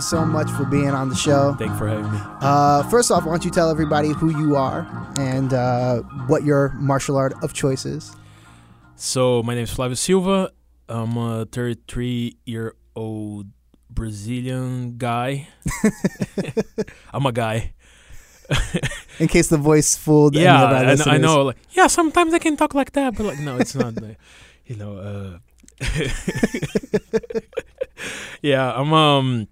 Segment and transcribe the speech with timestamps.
[0.00, 1.54] you so much for being on the show.
[1.58, 2.18] Thank you for having me.
[2.40, 4.88] Uh, first off, why don't you tell everybody who you are
[5.18, 8.16] and uh, what your martial art of choice is?
[8.96, 10.50] So my name is Flavio Silva.
[10.88, 13.46] I'm a 33 year old
[13.90, 15.48] Brazilian guy.
[17.12, 17.74] I'm a guy.
[19.18, 21.42] In case the voice fooled yeah, I, know- I know.
[21.42, 23.94] Like, yeah, sometimes I can talk like that, but like, no, it's not.
[24.64, 24.96] you know.
[24.96, 25.38] Uh,
[28.42, 28.92] yeah, I'm.
[28.92, 29.48] Um,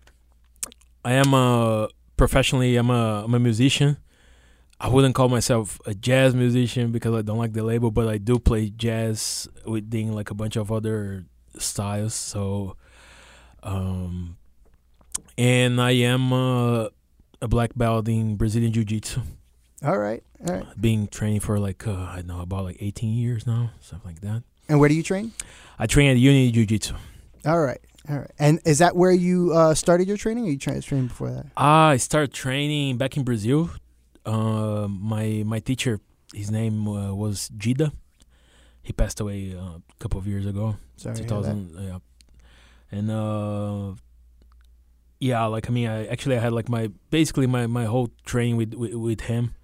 [1.04, 2.76] I am a professionally.
[2.76, 3.24] I'm a.
[3.24, 3.98] I'm a musician.
[4.80, 8.18] I wouldn't call myself a jazz musician because I don't like the label, but I
[8.18, 11.24] do play jazz within like a bunch of other
[11.58, 12.14] styles.
[12.14, 12.76] So,
[13.64, 14.36] um,
[15.36, 16.88] and I am uh,
[17.42, 19.20] a black belt in Brazilian Jiu Jitsu
[19.84, 20.80] All right, all right.
[20.80, 24.20] Being training for like uh, I don't know about like 18 years now, something like
[24.20, 24.44] that.
[24.68, 25.32] And where do you train?
[25.78, 26.94] I train at Unity Jiu Jitsu.
[27.46, 28.30] All right, all right.
[28.38, 31.46] And is that where you uh, started your training, or you tra- trained before that?
[31.56, 33.70] I started training back in Brazil.
[34.26, 36.00] Uh, my my teacher,
[36.34, 37.92] his name uh, was Gida.
[38.82, 40.76] He passed away uh, a couple of years ago.
[40.96, 41.52] Sorry, to hear that.
[41.52, 41.98] 2000 yeah
[42.90, 43.92] and uh
[45.20, 48.56] yeah like i mean i actually i had like my basically my my whole training
[48.56, 49.54] with with, with him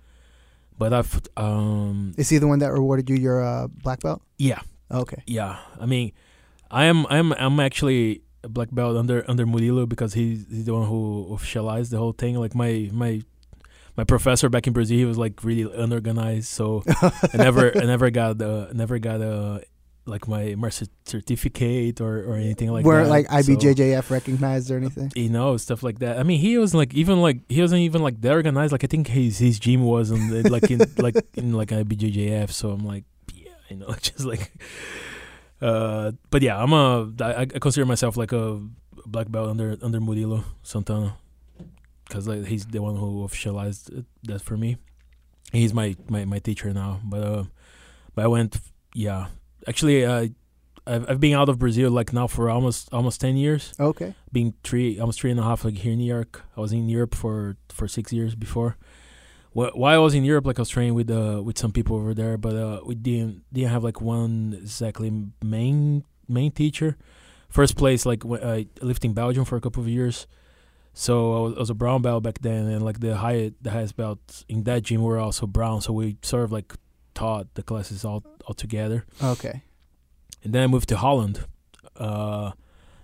[0.78, 4.20] but i've um Is he the one that rewarded you your uh, black belt?
[4.36, 5.22] yeah Okay.
[5.26, 6.12] yeah i mean
[6.70, 10.86] i am i'm i'm actually black belt under under Murilo because he's, he's the one
[10.86, 13.22] who officialized the whole thing like my my
[13.96, 18.10] my professor back in Brazil he was like really unorganized so I never I never
[18.10, 19.60] got uh, never got uh,
[20.06, 22.88] like my my certificate or, or anything like that.
[22.88, 23.10] Weren't that.
[23.10, 25.10] like So, IBJJF recognized or anything?
[25.14, 26.18] you know, stuff like that.
[26.18, 28.72] I mean, he was like even like he wasn't even like that organized.
[28.72, 32.50] Like I think his his gym was in like in like in like IBJJF.
[32.50, 34.52] So I'm like, yeah, you know, just like.
[35.64, 38.61] Uh, but yeah, I'm a I, I consider myself like a
[39.07, 41.17] black belt under under Murilo Santana,
[42.07, 44.77] because like he's the one who officialized that for me.
[45.52, 47.45] He's my my my teacher now, but uh,
[48.14, 48.58] but I went
[48.95, 49.29] yeah.
[49.67, 50.29] Actually, uh,
[50.86, 54.14] I've I've been out of Brazil like now for almost almost ten years Okay.
[54.33, 56.42] being three almost three and a half like here in New York.
[56.57, 58.77] I was in Europe for for six years before.
[59.54, 61.96] Wh- While I was in Europe, like I was training with uh with some people
[61.96, 65.10] over there, but uh we didn't didn't have like one exactly
[65.42, 66.96] main main teacher.
[67.48, 70.26] First place, like I lived in Belgium for a couple of years,
[70.92, 73.70] so I was, I was a brown belt back then, and like the high the
[73.70, 75.80] highest belt in that gym were also brown.
[75.80, 76.74] So we sort of like
[77.14, 79.04] taught the classes all all together.
[79.22, 79.62] Okay.
[80.42, 81.44] And then I moved to Holland.
[81.96, 82.50] Uh,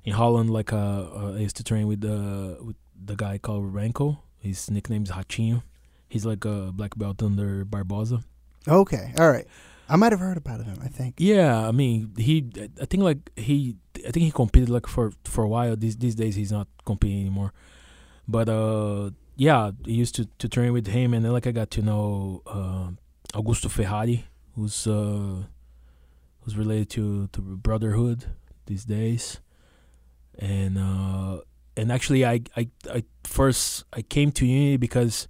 [0.04, 3.72] in Holland, like uh, uh, I used to train with the with the guy called
[3.72, 4.18] Renko.
[4.38, 5.62] His nickname is Hachinho.
[6.10, 8.22] He's like a black belt under Barbosa.
[8.68, 9.14] Okay.
[9.16, 9.46] All right.
[9.88, 10.78] I might have heard about him.
[10.82, 11.14] I think.
[11.18, 12.50] Yeah, I mean he.
[12.80, 13.76] I think like he.
[14.06, 15.76] I think he competed like for for a while.
[15.76, 17.52] These these days he's not competing anymore.
[18.28, 21.70] But uh, yeah, I used to to train with him, and then like I got
[21.72, 22.90] to know uh,
[23.34, 25.42] Augusto Ferrari, who's uh,
[26.40, 28.26] who's related to to Brotherhood
[28.66, 29.40] these days,
[30.38, 31.40] and uh,
[31.76, 35.26] and actually I I I first I came to Unity because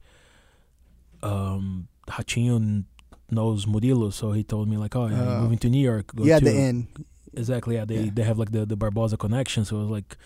[1.23, 2.85] um Hachinho
[3.31, 5.41] knows Murilo, so he told me like, oh, yeah, Oh.
[5.43, 6.13] moving to New York.
[6.17, 6.89] Go yeah, to, the inn.
[7.35, 7.77] Exactly.
[7.77, 8.11] Yeah, they Yeah.
[8.15, 9.65] they have like the the Barbosa connection.
[9.65, 10.17] So it was like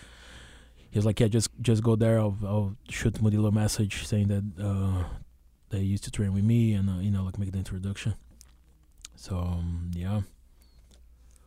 [0.89, 2.19] he was like, yeah, just just go there.
[2.19, 5.03] I'll I'll shoot Murilo a message saying that uh,
[5.69, 8.15] they used to train with me and uh, you know like make the introduction.
[9.15, 10.21] So um, yeah,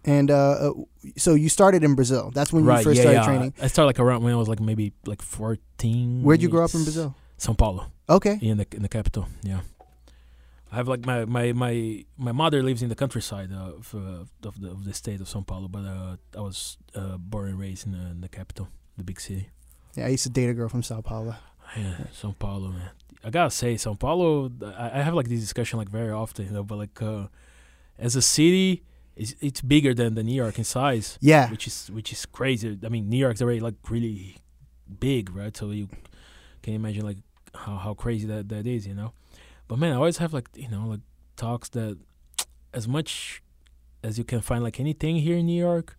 [0.04, 0.72] And uh, uh,
[1.16, 2.30] so you started in Brazil.
[2.32, 3.24] That's when you first yeah, started yeah.
[3.26, 3.54] training.
[3.60, 6.22] I started like around when I was like maybe like fourteen.
[6.22, 7.14] Where'd you grow up in Brazil?
[7.38, 8.38] São Paulo, Okay.
[8.42, 9.26] in the in the capital.
[9.42, 9.60] Yeah.
[10.70, 14.60] I have like my my my my mother lives in the countryside of uh, of
[14.60, 17.86] the of the state of São Paulo, but uh, I was uh, born and raised
[17.86, 19.48] in the, in the capital, the big city.
[19.96, 21.34] Yeah, I used to date a girl from Sao Paulo.
[21.76, 22.90] Yeah, São Paulo, man.
[23.24, 24.50] I gotta say, São Paulo.
[24.62, 26.62] I, I have like this discussion like very often, you know.
[26.64, 27.28] But like, uh,
[27.98, 28.82] as a city,
[29.16, 31.50] it's it's bigger than the New York in size, Yeah.
[31.50, 32.78] which is which is crazy.
[32.84, 34.36] I mean, New York's already like really
[35.00, 35.56] big, right?
[35.56, 35.88] So you
[36.62, 37.18] can imagine like
[37.54, 39.12] how how crazy that that is, you know.
[39.66, 41.00] But man, I always have like you know like
[41.36, 41.98] talks that
[42.74, 43.42] as much
[44.02, 45.96] as you can find like anything here in New York,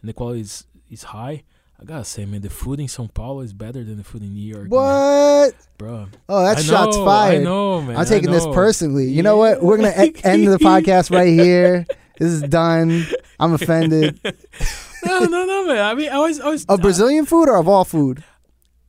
[0.00, 1.44] and the quality is is high.
[1.80, 4.34] I gotta say, man, the food in São Paulo is better than the food in
[4.34, 4.70] New York.
[4.70, 4.70] man.
[4.70, 5.54] What?
[5.78, 6.06] bro?
[6.28, 7.40] Oh, that's I shots know, fired.
[7.40, 7.96] I know, man.
[7.96, 9.10] I'm taking this personally.
[9.10, 9.62] You know what?
[9.62, 11.84] We're gonna e- end the podcast right here.
[12.18, 13.04] This is done.
[13.40, 14.20] I'm offended.
[15.04, 15.84] no, no, no, man.
[15.84, 16.64] I mean, I was, I was.
[16.66, 18.22] Of Brazilian food or of all food?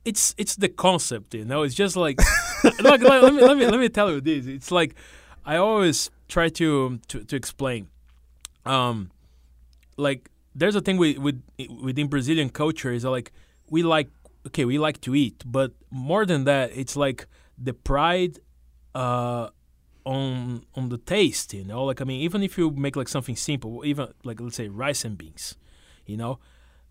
[0.04, 1.62] It's it's the concept, you know.
[1.62, 2.18] It's just like,
[2.64, 4.46] look, let, me let me let me tell you this.
[4.46, 4.94] It's like
[5.44, 7.88] I always try to to to explain.
[8.64, 9.10] Um,
[9.96, 11.42] like there's a thing with with
[11.82, 13.32] within Brazilian culture is like
[13.70, 14.08] we like
[14.46, 18.38] okay, we like to eat, but more than that, it's like the pride
[18.94, 19.48] uh,
[20.04, 21.54] on on the taste.
[21.54, 24.56] You know, like I mean, even if you make like something simple, even like let's
[24.56, 25.56] say rice and beans,
[26.06, 26.38] you know,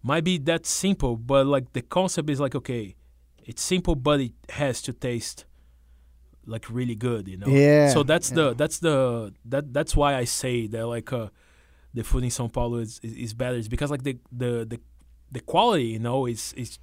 [0.01, 2.95] might be that simple, but like the concept is like okay,
[3.45, 5.45] it's simple, but it has to taste
[6.45, 7.27] like really good.
[7.27, 7.47] You know.
[7.47, 7.89] Yeah.
[7.89, 8.35] So that's yeah.
[8.35, 11.27] the that's the that that's why I say that like uh,
[11.93, 13.55] the food in São Paulo is, is is better.
[13.55, 14.79] It's because like the the the
[15.31, 16.79] the quality, you know, is is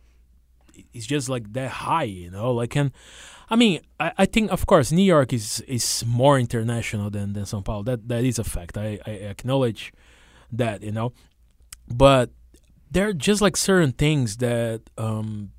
[0.92, 2.52] is just like that high, you know.
[2.52, 2.92] Like and
[3.48, 7.44] I mean, I, I think of course New York is is more international than than
[7.44, 7.82] São Paulo.
[7.82, 8.78] That that is a fact.
[8.78, 9.92] I I acknowledge
[10.52, 11.12] that, you know.
[11.88, 12.30] But
[12.90, 15.50] there are just like certain things that um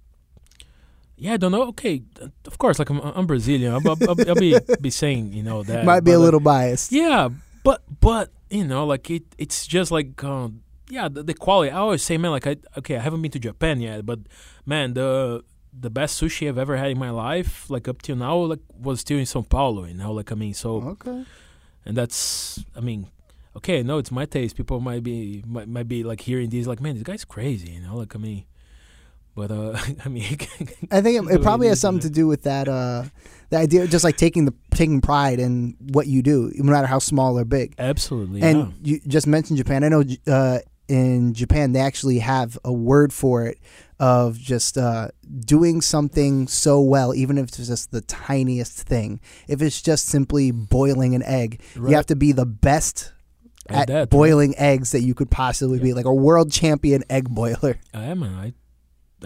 [1.22, 1.68] yeah, I don't know.
[1.78, 2.02] Okay,
[2.50, 3.70] of course, like I'm, I'm Brazilian.
[3.74, 6.92] I'll, I'll, I'll be be saying, you know, that Might be a like, little biased.
[6.92, 7.30] yeah,
[7.64, 11.70] but but you know, like it, it's just like um, yeah, the, the quality.
[11.72, 14.20] I always say, man, like I okay, I haven't been to Japan yet, but
[14.66, 18.36] man, the the best sushi I've ever had in my life, like up till now,
[18.38, 19.86] like was still in São Paulo.
[19.86, 21.24] You know, like I mean, so Okay.
[21.86, 23.08] and that's I mean,
[23.56, 24.58] okay, no, it's my taste.
[24.58, 27.72] People might be might, might be like hearing these, like, man, this guy's crazy.
[27.78, 28.44] You know, like I mean,
[29.36, 30.38] but uh, I mean,
[30.92, 32.68] I think it, it probably has something to do with that.
[32.68, 33.06] Uh,
[33.50, 36.88] the idea, of just like taking the taking pride in what you do, no matter
[36.88, 37.75] how small or big.
[37.78, 38.94] absolutely, And yeah.
[38.94, 39.83] you just mentioned Japan.
[39.83, 43.60] I know uh, in Japan they actually have a word for it
[44.00, 45.10] of just uh,
[45.42, 49.22] doing something so well, even if it's just the tiniest thing.
[49.48, 53.12] If it's just simply boiling an egg, you have to be the best
[53.68, 54.10] At at that, right?
[54.10, 57.77] boiling eggs that you could possibly be, like a world champion egg boiler.
[57.94, 58.24] I am.
[58.24, 58.54] I,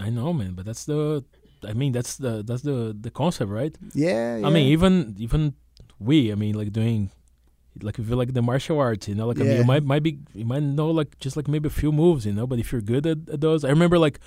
[0.00, 0.52] I know, man.
[0.54, 1.24] But that's the,
[1.66, 3.74] I mean, that's the that's the the concept, right?
[3.94, 5.54] Yeah, I mean, even even
[5.98, 7.10] we, I mean, like doing,
[7.80, 10.02] like if you like the martial arts, you know, like I mean, you might might
[10.02, 12.46] be you might know like just like maybe a few moves, you know.
[12.46, 14.20] But if you're good at, at those, I remember like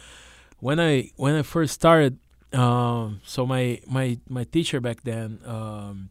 [0.60, 2.20] when I when I first started.
[2.52, 6.10] Um, so my my my teacher back then, um,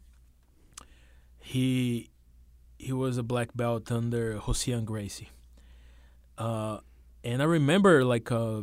[1.40, 2.10] he
[2.78, 5.30] he was a black belt under Josian Gracie.
[6.38, 6.78] Uh,
[7.24, 8.62] and I remember like uh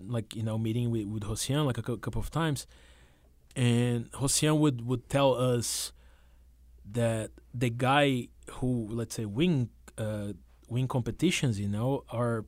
[0.00, 2.66] like you know meeting with with Josian like a cou- couple of times,
[3.54, 5.92] and Josian would would tell us
[6.92, 10.32] that the guy who let's say win uh,
[10.68, 12.44] win competitions, you know, are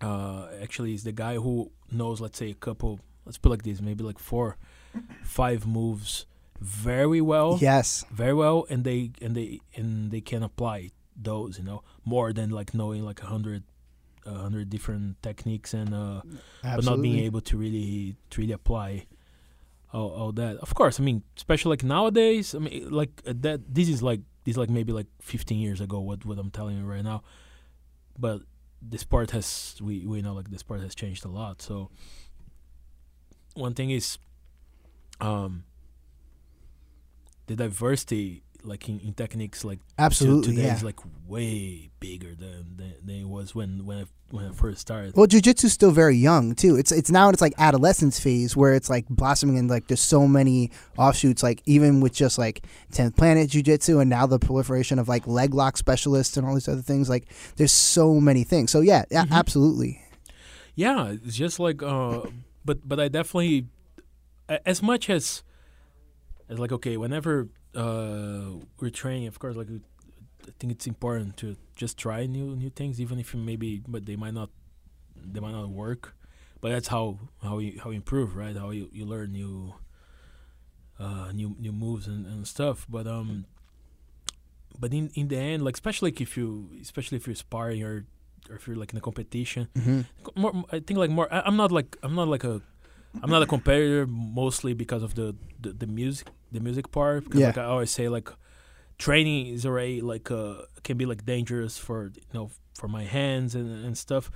[0.00, 3.80] uh, actually is the guy who knows let's say a couple let's put like this
[3.80, 4.56] maybe like four
[5.22, 6.26] five moves
[6.60, 7.58] very well.
[7.60, 12.32] Yes, very well and they and they and they can apply those you know more
[12.32, 13.62] than like knowing like a hundred
[14.26, 16.20] a hundred different techniques and uh
[16.76, 19.06] but not being able to really to really apply
[19.92, 20.56] all, all that.
[20.56, 24.20] Of course i mean especially like nowadays i mean like uh, that this is like
[24.44, 27.22] this is like maybe like 15 years ago what what i'm telling you right now.
[28.18, 28.42] But
[28.86, 31.62] the sport has we we know like the sport has changed a lot.
[31.62, 31.90] So
[33.54, 34.18] one thing is
[35.20, 35.64] um
[37.46, 40.76] the diversity like in, in techniques like Absolutely, today yeah.
[40.76, 44.80] is like way bigger than, than than it was when when I, when I first
[44.80, 46.76] started Well, jujitsu's still very young too.
[46.76, 50.00] It's it's now in its like adolescence phase where it's like blossoming and like there's
[50.00, 51.42] so many offshoots.
[51.42, 55.52] Like even with just like Tenth Planet Jujitsu and now the proliferation of like leg
[55.54, 57.08] lock specialists and all these other things.
[57.10, 58.70] Like there's so many things.
[58.70, 59.30] So yeah, Mhm.
[59.30, 60.00] absolutely.
[60.74, 62.22] Yeah, it's just like uh
[62.64, 63.66] but but I definitely
[64.48, 65.42] as much as
[66.48, 68.50] as like okay, whenever uh
[68.80, 73.00] we're training, of course like I think it's important to just try new new things
[73.00, 74.50] even if you maybe but they might not
[75.16, 76.14] they might not work.
[76.60, 78.56] But that's how how you how you improve, right?
[78.56, 79.74] How you, you learn new
[80.98, 82.86] uh new new moves and, and stuff.
[82.88, 83.46] But um
[84.78, 88.06] but in in the end, like especially like if you especially if you're sparring or
[88.50, 90.02] or if you're like in a competition, hmm
[90.36, 92.60] more i think like more I, i'm not like i'm not like a
[93.22, 97.40] i'm not a competitor mostly because of the the, the music the music part because
[97.40, 97.48] Yeah.
[97.50, 98.28] like i always say like
[98.98, 100.54] training is already like uh
[100.86, 102.46] can be like dangerous for you know
[102.78, 104.30] for my hands and and stuff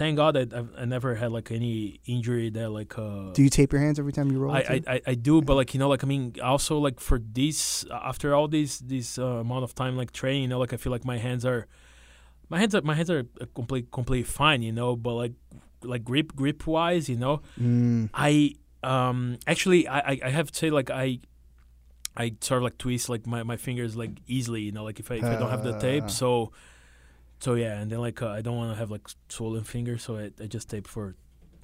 [0.00, 3.50] thank god that I've, i never had like any injury that like uh Do you
[3.58, 4.52] tape your hands every time you roll?
[4.58, 4.60] I.
[4.74, 7.84] I, I, I do, but like you know, like I mean, also like for this,
[8.10, 10.92] after all this this uh, amount of time like training, you know, like I feel
[10.96, 11.62] like my hands are,
[12.52, 15.34] my hands are my hands are uh, complete complete fine, you know, but like
[15.92, 18.08] like grip grip wise, you know, Mm.
[18.28, 18.32] I
[18.82, 19.18] um
[19.52, 21.20] actually I I, I have to say like I.
[22.16, 25.10] I sort of like twist like my, my fingers like easily, you know, like if
[25.10, 26.52] I if I don't have the tape, so
[27.38, 30.18] so yeah, and then like uh, I don't want to have like swollen fingers, so
[30.18, 31.16] I, I just tape for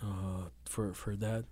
[0.02, 1.44] uh for for that.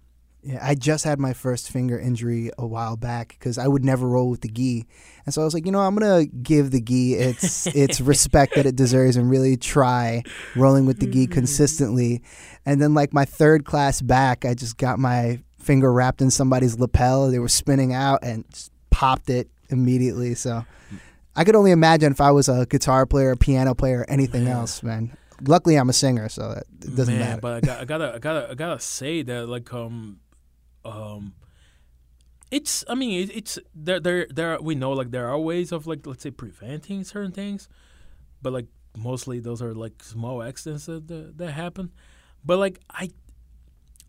[0.43, 4.07] Yeah, I just had my first finger injury a while back because I would never
[4.07, 4.87] roll with the gi,
[5.25, 8.55] and so I was like, you know, I'm gonna give the gi its its respect
[8.55, 10.23] that it deserves and really try
[10.55, 12.23] rolling with the gi consistently.
[12.65, 16.79] And then like my third class back, I just got my finger wrapped in somebody's
[16.79, 17.31] lapel.
[17.31, 20.35] They were spinning out and just popped it immediately.
[20.37, 20.65] So
[21.35, 24.45] I could only imagine if I was a guitar player, a piano player, or anything
[24.45, 24.57] Man.
[24.57, 25.17] else, man.
[25.43, 27.41] Luckily, I'm a singer, so that it doesn't Man, matter.
[27.41, 30.21] But I, got, I gotta, I gotta, I gotta say that like um,
[30.85, 31.35] um,
[32.53, 32.85] it's.
[32.89, 33.99] I mean, it, it's there.
[33.99, 34.61] There, there.
[34.61, 37.69] We know like there are ways of like let's say preventing certain things,
[38.41, 41.91] but like mostly those are like small accidents that that, that happen.
[42.45, 43.11] But like I,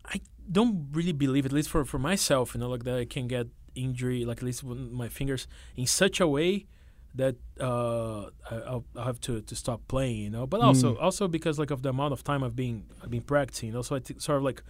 [0.04, 3.26] I don't really believe at least for for myself, you know, like that I can
[3.26, 6.66] get injury like at least with my fingers in such a way
[7.14, 10.46] that uh, I, I'll, I'll have to, to stop playing, you know.
[10.46, 11.02] But also Mm.
[11.06, 13.82] also because like of the amount of time I've been I've been practicing, you know.
[13.82, 14.62] So I t- sort of like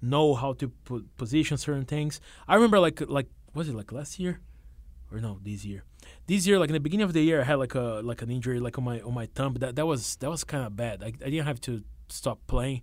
[0.00, 2.20] know how to po- position certain things.
[2.48, 4.40] I remember like like was it like last year
[5.12, 5.84] or no this year?
[6.26, 8.30] This year, like in the beginning of the year, I had like a like an
[8.30, 9.54] injury like on my on my thumb.
[9.60, 11.02] That that was that was kind of bad.
[11.02, 12.82] I, I didn't have to stop playing,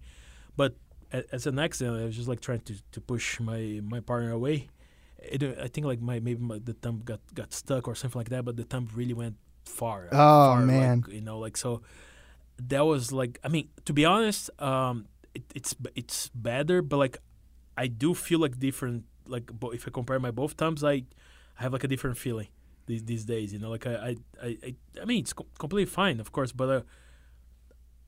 [0.55, 0.75] but
[1.11, 4.67] as an accident, I was just like trying to, to push my, my partner away.
[5.21, 8.29] It, I think like my maybe my, the thumb got, got stuck or something like
[8.29, 9.35] that, but the thumb really went
[9.65, 10.07] far.
[10.11, 10.15] Oh,
[10.53, 11.01] far, man.
[11.01, 11.81] like, you know, like so.
[12.61, 17.17] That was like I mean, to be honest, um, it, it's it's better, but like
[17.77, 19.05] I do feel like different.
[19.25, 22.47] Like if I compare my both thumbs, I, I have like a different feeling
[22.87, 23.53] these these days.
[23.53, 26.51] You know, like I I I, I, I mean it's co- completely fine, of course,
[26.51, 26.81] but uh,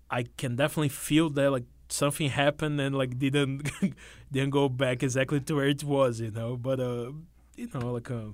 [0.10, 3.70] I can definitely feel that like something happened and like didn't
[4.32, 6.58] didn't go back exactly to where it was, you know.
[6.58, 7.12] But uh,
[7.56, 8.32] you know, like uh,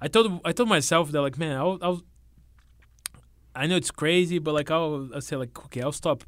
[0.00, 2.02] I told I told myself that like man, I'll, I'll
[3.54, 6.24] I know it's crazy, but like I'll, I'll say like okay, I'll stop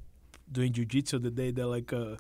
[0.53, 2.17] doing jujitsu the day that like uh,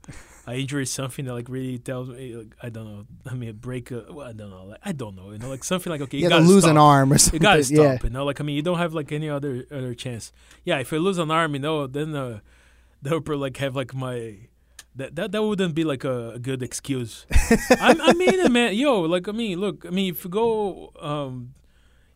[0.46, 3.06] I injure something that like really tells me like I don't know.
[3.26, 3.90] I mean, break.
[3.90, 4.66] A, well, I don't know.
[4.66, 5.32] Like I don't know.
[5.32, 6.72] You know, like something like okay, you you gotta gotta lose stop.
[6.72, 7.40] an arm or something.
[7.40, 7.98] You gotta stop, yeah.
[8.02, 8.24] you know.
[8.24, 10.32] Like I mean, you don't have like any other other chance.
[10.64, 12.40] Yeah, if you lose an arm, you know, then uh,
[13.02, 14.36] they'll probably like have like my
[14.96, 17.26] that that that wouldn't be like a, a good excuse.
[17.32, 21.54] I, I mean, man, yo, like I mean, look, I mean, if you go, um,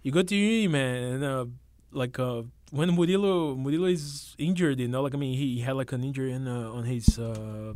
[0.02, 1.46] you go to uni, man, and uh,
[1.92, 5.92] like uh, when Murilo Murilo is injured, you know, like I mean, he, had like
[5.92, 7.74] an injury in uh, on his uh,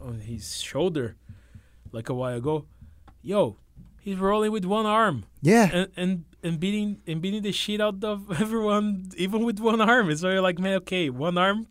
[0.00, 1.16] on his shoulder,
[1.92, 2.64] like a while ago.
[3.22, 3.58] Yo,
[4.00, 5.68] he's rolling with one arm Yeah.
[5.72, 10.08] and and and beating and beating the shit out of everyone, even with one arm.
[10.08, 11.66] It's very like, man, okay, one arm,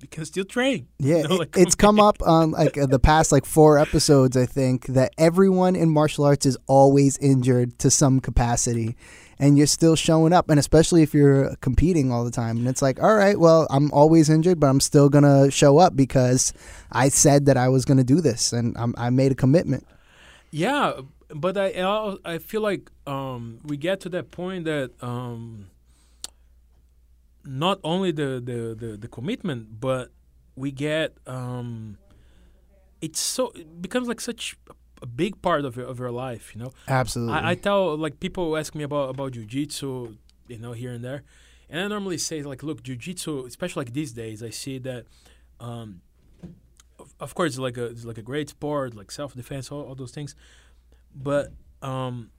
[0.00, 0.88] you can still train.
[0.98, 4.36] Yeah, You know, like, it's come up on like uh, the past like four episodes.
[4.36, 8.96] I think that everyone in martial arts is always injured to some capacity,
[9.38, 10.48] and you're still showing up.
[10.50, 13.90] And especially if you're competing all the time, and it's like, all right, well, I'm
[13.92, 16.52] always injured, but I'm still gonna show up because
[16.92, 19.86] I said that I was gonna do this, and I'm, I made a commitment.
[20.50, 21.00] Yeah,
[21.34, 25.66] but I I I feel like um, we get to that point that um,
[27.44, 30.10] not only the, the, the, the commitment, but
[30.56, 31.98] we get um,
[33.00, 34.56] it's so it becomes like such
[35.02, 36.72] a big part of your, of your life, you know.
[36.88, 37.34] Absolutely.
[37.34, 40.16] I, I tell like people ask me about about jujitsu,
[40.48, 41.22] you know, here and there,
[41.68, 45.06] and I normally say like, look, jujitsu, especially like these days, I see that,
[45.60, 46.00] um,
[46.98, 49.82] of, of course, it's like a it's like a great sport, like self defense, all,
[49.82, 50.34] all those things,
[51.14, 52.30] but um,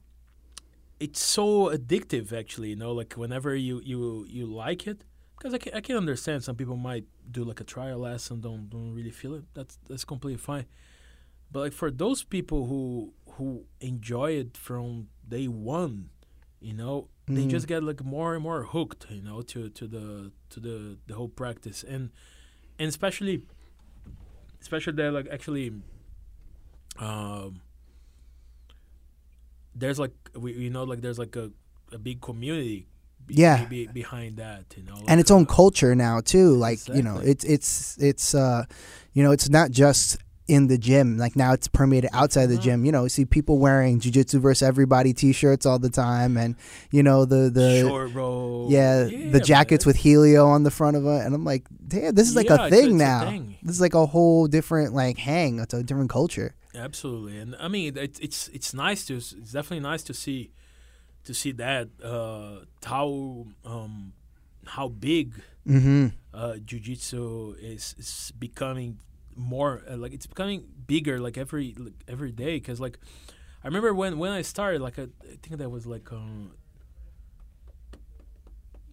[1.00, 5.04] it's so addictive actually, you know, like whenever you you you like it.
[5.38, 8.70] Because I can, I can understand some people might do like a trial lesson, don't
[8.70, 9.44] don't really feel it.
[9.54, 10.66] That's that's completely fine.
[11.52, 16.10] But like for those people who who enjoy it from day one,
[16.62, 17.50] you know, they Mhm.
[17.50, 21.16] just get like more and more hooked, you know, to to the to the the
[21.16, 22.12] whole practice, and
[22.80, 23.44] and especially
[24.62, 25.74] especially they're like actually,
[27.00, 27.62] um,
[29.76, 31.52] there's like we you know like there's like a
[31.92, 32.88] a big community.
[33.28, 33.66] Be, Yeah.
[33.66, 36.56] be, behind that, you know, and like, its own uh, culture now too.
[36.56, 38.66] Like you know, it's it's it's uh,
[39.14, 41.18] you know, it's not just in the gym.
[41.18, 42.86] Like now, it's permeated outside the gym.
[42.86, 46.56] You know, see people wearing "Jujitsu versus Everybody" T-shirts all the time, and
[46.92, 48.68] you know the the short roll.
[48.70, 52.30] yeah, the jackets with Helio on the front of it, and I'm like, damn, this
[52.30, 53.30] is like Yeah, a thing it's a now.
[53.30, 53.56] thing.
[53.64, 55.58] This is like a whole different like hang.
[55.60, 56.54] It's a different culture.
[56.76, 60.52] Absolutely, and I mean it's it's it's nice to it's definitely nice to see
[61.24, 64.14] to see that uh, how um,
[64.66, 65.34] how big
[65.68, 66.08] Mm-hmm.
[66.32, 69.00] uh, jujitsu is is becoming
[69.36, 73.00] more uh, like it's becoming bigger like every like, every day because like
[73.64, 76.52] I remember when when I started like I, I think that was like um,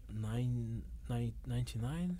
[0.08, 2.16] nine nine ninety nine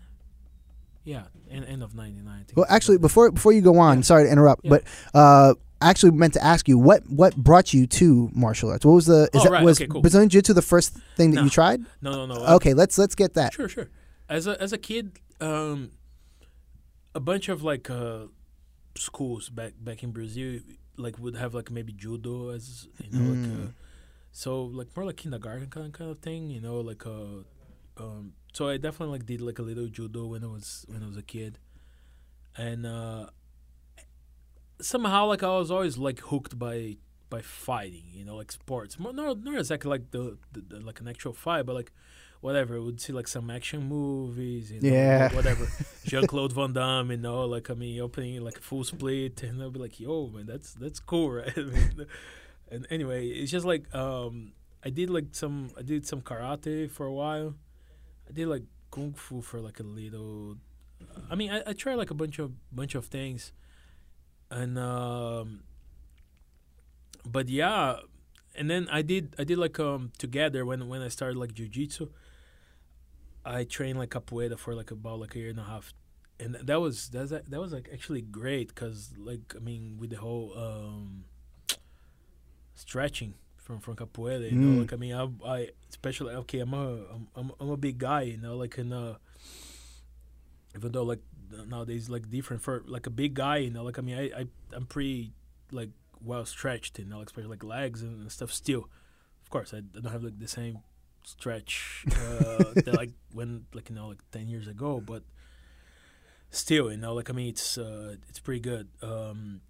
[1.05, 2.47] Yeah, end, end of '99.
[2.55, 4.03] Well, actually, before before you go on, Yeah.
[4.03, 4.71] sorry to interrupt, Yeah.
[4.71, 8.85] but uh, I actually meant to ask you what what brought you to martial arts.
[8.85, 10.01] What was the is Oh, that right, was okay, cool.
[10.01, 11.45] Brazilian Jiu Jitsu the first thing that No.
[11.45, 11.81] you tried?
[12.01, 12.47] No, no, no.
[12.57, 13.53] Okay, let's let's get that.
[13.53, 13.89] Sure, sure.
[14.29, 15.91] As a as a kid, um,
[17.15, 18.27] a bunch of like uh,
[18.97, 20.61] schools back back in Brazil,
[20.97, 23.65] like would have like maybe judo as you know, like Mm.
[23.67, 23.71] uh,
[24.31, 27.43] so like more like kindergarten kind kind of thing, you know, like uh,
[27.99, 31.07] um, so I definitely like did like a little judo when I was when I
[31.07, 31.59] was a kid,
[32.57, 33.27] and uh,
[34.81, 36.97] somehow like I was always like hooked by
[37.31, 38.99] by fighting, you know, like sports.
[38.99, 41.93] More, not not exactly like the, the, the like an actual fight, but like
[42.41, 42.77] whatever.
[42.77, 45.25] I would see like some action movies, you know, Yeah.
[45.25, 45.67] like, whatever.
[46.05, 49.63] Jean Claude Van Damme, you know, like I mean, opening like a full split, and
[49.63, 51.57] I'll be like, yo, man, that's that's cool, right?
[52.71, 54.53] And anyway, it's just like um,
[54.85, 57.55] I did like some I did some karate for a while.
[58.33, 60.57] I did like kung fu for like a little.
[61.31, 63.53] I mean, I, I tried like a bunch of bunch of things,
[64.51, 65.65] and um,
[67.27, 67.97] but yeah,
[68.55, 72.09] and then I did I did like um together when when I started like jujitsu.
[73.45, 75.93] I trained like capoeira for like about like a year and a half,
[76.41, 80.17] and that was that's that was like actually great because like I mean with the
[80.17, 81.25] whole um
[82.75, 84.79] stretching from from capoeira, you know, Mm.
[84.81, 88.23] like I mean I I especially okay I'm a I'm I'm, I'm a big guy,
[88.23, 89.17] you know, like in uh
[90.77, 91.21] even though like
[91.69, 94.47] nowadays like different for like a big guy, you know, like I mean I I
[94.73, 95.33] I'm pretty
[95.71, 95.91] like
[96.25, 98.53] well stretched, you know, like, especially like legs and stuff.
[98.53, 98.89] Still,
[99.43, 100.79] of course, I, I don't have like the same
[101.25, 105.23] stretch uh, that like when like you know like ten years ago, but
[106.51, 108.89] still, you know, like I mean it's uh, it's pretty good.
[109.03, 109.61] Um,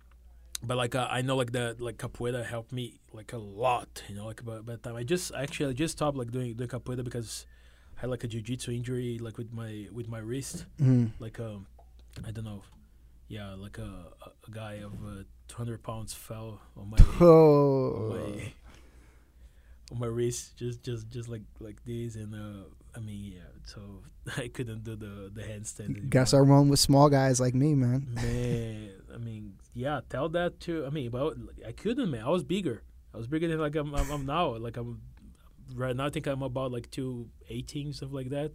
[0.64, 4.14] but like uh, I know like that like capoeira helped me like a lot, you
[4.16, 6.69] know, like by, by the time I just actually I just stopped like doing doing
[6.71, 7.47] capoeira because
[7.99, 10.66] I had like a jiu-jitsu injury like with my with my wrist.
[10.81, 11.11] Mm.
[11.19, 11.66] like um
[12.26, 12.62] I don't know.
[13.28, 13.90] Yeah like a
[14.26, 18.52] a, a guy of uh, 200 pounds fell on my on Oh, my
[19.93, 22.15] on my wrist just just just like like this.
[22.17, 23.81] And uh I mean yeah so
[24.37, 26.09] I couldn't do the the handstand anymore.
[26.09, 28.09] gotta start with small guys like me, man.
[28.15, 32.43] man I mean yeah tell that to I mean but I couldn't man I was
[32.45, 32.83] bigger
[33.15, 35.00] I was bigger than like I'm I'm, I'm now like I'm
[35.75, 38.52] right now I think I'm about like 218 stuff like that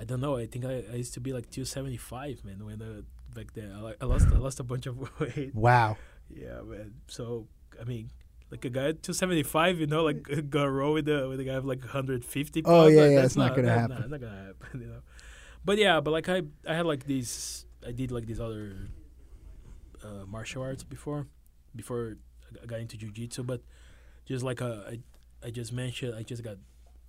[0.00, 3.02] I don't know I think I, I used to be like 275 man when uh,
[3.34, 5.96] back then I, I lost I lost a bunch of weight Wow.
[6.30, 6.94] yeah, man.
[7.08, 7.48] So
[7.80, 8.10] I mean,
[8.50, 11.54] like a guy at 275, you know, like gonna roll with the with a guy
[11.54, 12.62] of like 150.
[12.64, 14.00] Oh, yeah, like, yeah, that's it's not gonna that- happen.
[14.00, 15.00] Nah, not gonna happen, you know.
[15.64, 18.76] But yeah, but like I I had like these I did like these other
[20.02, 21.26] uh, martial arts before
[21.74, 22.16] before
[22.62, 23.62] I got into jujitsu, but
[24.26, 25.00] just like uh, I
[25.44, 26.56] I just mentioned, I just got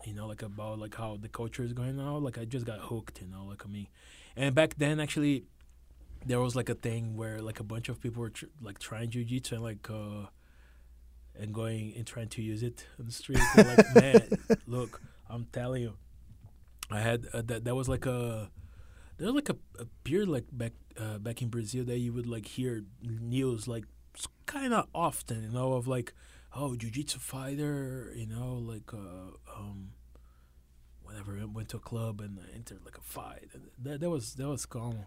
[0.06, 2.18] you know like about like how the culture is going now.
[2.18, 3.88] Like I just got hooked, you know, like I mean,
[4.36, 5.46] and back then actually
[6.26, 9.10] there was like a thing where like a bunch of people were tr- like trying
[9.12, 10.26] jujitsu and like uh
[11.40, 13.40] and going and trying to use it on the street.
[13.58, 14.30] Like man,
[14.68, 15.94] look, I'm telling you,
[16.92, 17.66] I had uh, that.
[17.66, 18.50] That was like a
[19.18, 22.28] there was like a, a period like back uh, back in Brazil that you would
[22.28, 23.86] like hear news like
[24.46, 26.14] kind of often, you know, of like
[26.56, 29.92] oh jujitsu fighter, you know, like uh um
[31.04, 33.50] whatever went to a club and entered like a fight.
[33.54, 35.06] And that that was that was common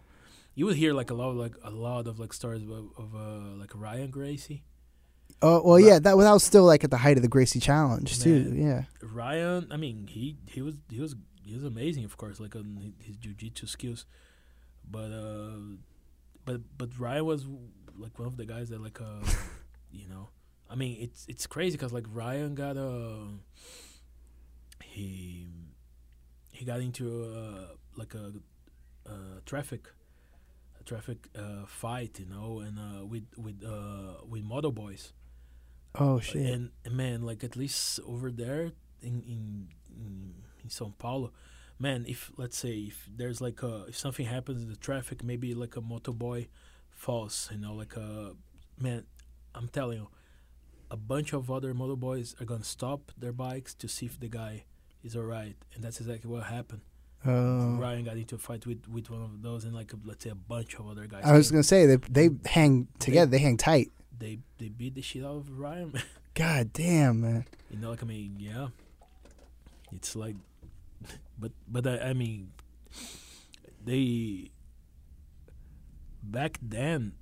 [0.59, 3.55] you would hear like a lot, like a lot of like stories of, of uh,
[3.57, 4.63] like Ryan Gracie.
[5.41, 5.99] Oh well, yeah.
[5.99, 8.43] That, that was still like at the height of the Gracie Challenge too.
[8.45, 8.61] Man.
[8.61, 8.83] Yeah.
[9.01, 12.77] Ryan, I mean, he he was he was he was amazing, of course, like on
[12.81, 14.05] hi- his jujitsu skills.
[14.89, 15.77] But uh,
[16.45, 17.45] but but Ryan was
[17.97, 19.25] like one of the guys that like uh,
[19.91, 20.29] you know,
[20.69, 23.31] I mean, it's it's crazy because like Ryan got uh,
[24.83, 25.47] he
[26.51, 28.33] he got into uh, like a,
[29.07, 29.87] uh traffic
[30.79, 35.13] a traffic uh, fight, you know, and uh, with with uh, with motorboys.
[35.95, 36.45] Oh uh, shit.
[36.45, 38.71] And, and man, like at least over there
[39.01, 41.31] in in in, in São Paulo,
[41.79, 45.53] man, if let's say if there's like a if something happens in the traffic, maybe
[45.53, 46.47] like a motorboy
[46.91, 48.33] falls, you know, like a
[48.79, 49.05] man,
[49.55, 50.09] I'm telling you,
[50.91, 54.65] a bunch of other motorboys are gonna stop their bikes to see if the guy
[55.03, 56.81] is alright, and that's exactly what happened.
[57.25, 57.75] Oh.
[57.77, 60.35] Ryan got into a fight with with one of those, and like let's say a
[60.35, 61.23] bunch of other guys.
[61.25, 61.57] I was came.
[61.57, 63.31] gonna say they they hang together.
[63.31, 63.91] They hang tight.
[64.19, 65.93] They they beat the shit out of Ryan.
[66.33, 67.45] God damn, man.
[67.69, 68.67] You know, like I mean, yeah,
[69.91, 70.35] it's like,
[71.37, 72.51] but but I, I mean,
[73.83, 74.51] they
[76.21, 77.13] back then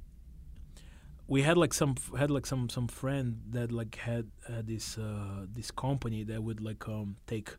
[1.28, 5.46] we had like some had like some some friend that like had had this uh
[5.54, 7.56] this company that would like um take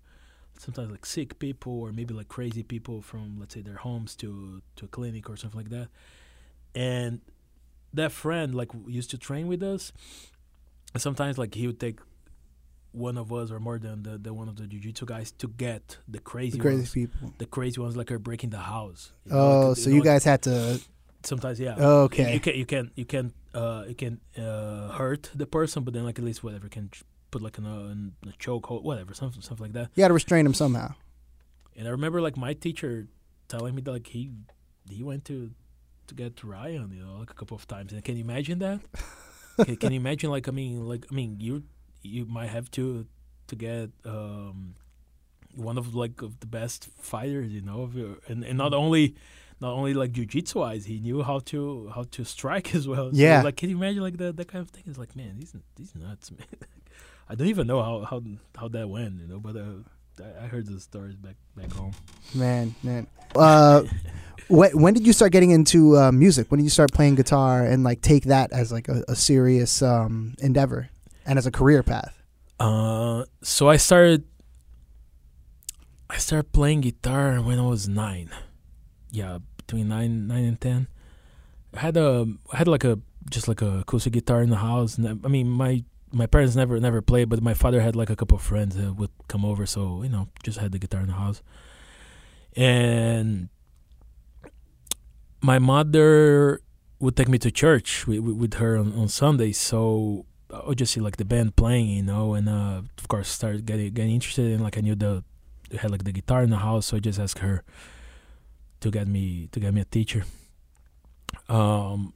[0.58, 4.62] sometimes like sick people or maybe like crazy people from let's say their homes to
[4.76, 5.88] to a clinic or something like that.
[6.74, 7.20] And
[7.98, 9.92] that friend like used to train with us.
[10.94, 12.00] And sometimes like he would take
[12.92, 15.98] one of us or more than the, the one of the jiu-jitsu guys to get
[16.08, 16.90] the crazy The crazy ones.
[16.92, 17.34] people.
[17.38, 19.12] The crazy ones like are breaking the house.
[19.26, 20.80] You know, Oh, like, so know, you like- guys had to.
[21.22, 21.74] sometimes yeah.
[21.78, 22.32] Oh, okay.
[22.34, 26.04] You, can you can you can uh you can uh hurt the person, but then
[26.04, 26.90] like at least whatever can
[27.30, 29.90] put like in a, in a chokehold, whatever, something something like that.
[29.94, 30.94] You got to restrain him somehow.
[31.76, 33.06] And I remember like my teacher
[33.48, 34.30] telling me that like he
[34.88, 35.50] he went to
[36.08, 37.92] to get Ryan, you know, like a couple of times.
[37.92, 38.80] And can you imagine that?
[39.64, 41.62] can, can you imagine like I mean like I mean you
[42.02, 43.06] you might have to
[43.48, 44.74] to get um
[45.54, 49.14] one of like of the best fighters, you know, of your, and and not only
[49.60, 53.10] not only like jujitsu wise, he knew how to how to strike as well.
[53.12, 53.42] So, Yeah.
[53.42, 54.84] like can you imagine like that that kind of thing?
[54.86, 56.46] It's like man, these these nuts, man.
[57.28, 58.22] I don't even know how how
[58.56, 59.82] how that went, you know, but uh,
[60.20, 61.92] I, heard the stories back back home.
[62.34, 63.06] Man, man.
[63.34, 63.82] Uh,
[64.48, 66.50] when, when did you start getting into uh, music?
[66.50, 69.82] When did you start playing guitar and like take that as like a, a serious
[69.82, 70.90] um, endeavor
[71.26, 72.14] and as a career path?
[72.60, 74.24] Uh, so I started.
[76.10, 78.30] I started playing guitar when I was nine.
[79.10, 80.88] Yeah, between nine, nine and ten.
[81.74, 82.98] I had a, I had like a,
[83.30, 84.96] just like a acoustic guitar in the house.
[84.96, 88.10] And I- I mean, my my parents never never played, but my father had like
[88.10, 91.00] a couple of friends that would come over, so you know, just had the guitar
[91.00, 91.42] in the house.
[92.56, 93.48] And
[95.40, 96.60] my mother
[96.98, 100.92] would take me to church with, with, her on, on Sundays, so I would just
[100.92, 104.50] see like the band playing, you know, and uh, of course started getting getting interested
[104.50, 105.24] in like I knew the
[105.78, 107.62] had like the guitar in the house, so I just asked her
[108.80, 110.24] to get me to get me a teacher.
[111.48, 112.14] Um,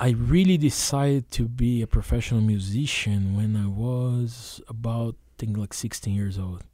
[0.00, 5.72] I really decided to be a professional musician when I was about I think like
[5.74, 6.64] 16 years old.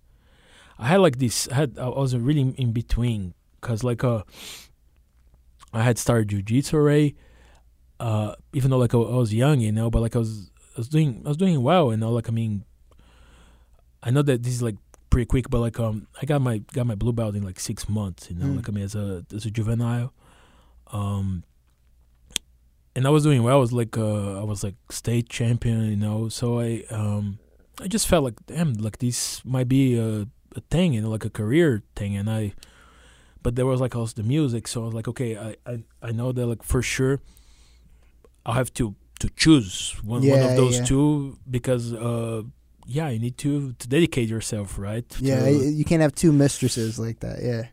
[0.78, 4.22] I had like this I had I was really in between cuz like uh
[5.72, 7.16] I had started jiu-jitsu already
[7.98, 10.78] uh even though like I, I was young, you know, but like I was I
[10.78, 12.64] was doing I was doing well, you know, like I mean
[14.02, 14.76] I know that this is like
[15.10, 17.88] pretty quick, but like um I got my got my blue belt in like 6
[17.88, 18.56] months, you know, Mm.
[18.56, 20.12] like I mean as a as a juvenile
[20.92, 21.42] um
[22.96, 23.56] and I was doing well.
[23.56, 26.28] I was like uh, I was like state champion, you know.
[26.28, 27.38] So I um
[27.80, 31.24] I just felt like damn, like this might be a a thing, you know, like
[31.26, 32.16] a career thing.
[32.16, 32.54] And I,
[33.42, 36.10] but there was like also the music, so I was like, okay, I I, I
[36.12, 37.20] know that like for sure,
[38.46, 40.84] I'll have to to choose one one of those yeah.
[40.84, 42.42] two because uh
[42.86, 45.04] yeah, you need to to dedicate yourself, right?
[45.20, 47.42] Yeah, To- you can't have two mistresses like that.
[47.42, 47.64] Yeah.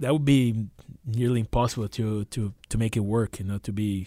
[0.00, 0.66] that would be
[1.06, 4.06] nearly impossible to to to make it work you know to be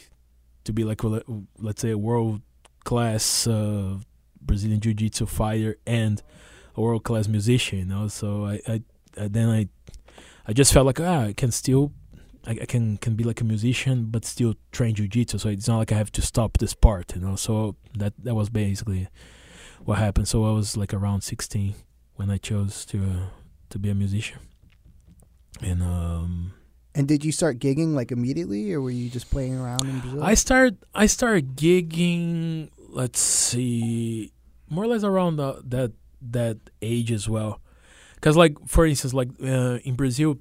[0.64, 1.24] to be like a-
[1.60, 2.42] let's say a world
[2.84, 3.98] class uh
[4.42, 6.24] brazilian jiu-jitsu fighter and
[6.76, 8.08] a world class musician you know?
[8.08, 8.82] So I, I
[9.18, 9.68] I then i
[10.48, 11.92] i just felt like ah i can still
[12.48, 15.38] I, I can can be like a musician but still train jiu-jitsu.
[15.38, 17.36] So it's not like i have to stop this part you know?
[17.36, 19.08] So that that was basically
[19.86, 20.28] what happened.
[20.28, 21.76] So i was like around 16
[22.16, 23.26] when i chose to uh,
[23.70, 24.40] to be a musician.
[25.62, 26.54] And um
[26.94, 30.24] And did you start gigging like immediately, or were you just playing around in Brazil?
[30.24, 32.70] I started I started gigging.
[32.90, 34.34] Let's see,
[34.70, 35.94] more or less around the, that
[36.32, 37.62] that age as well.
[38.16, 40.38] Because like for instance, like uh, in Brazil,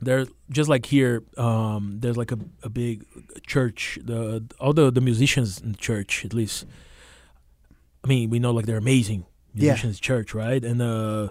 [0.00, 3.04] there just like here, um, there's like a, a big
[3.46, 3.98] church.
[4.02, 6.64] The all the the musicians in the church, at least.
[8.02, 10.64] I mean, we know like they're amazing musicians in church, right?
[10.64, 11.28] And uh,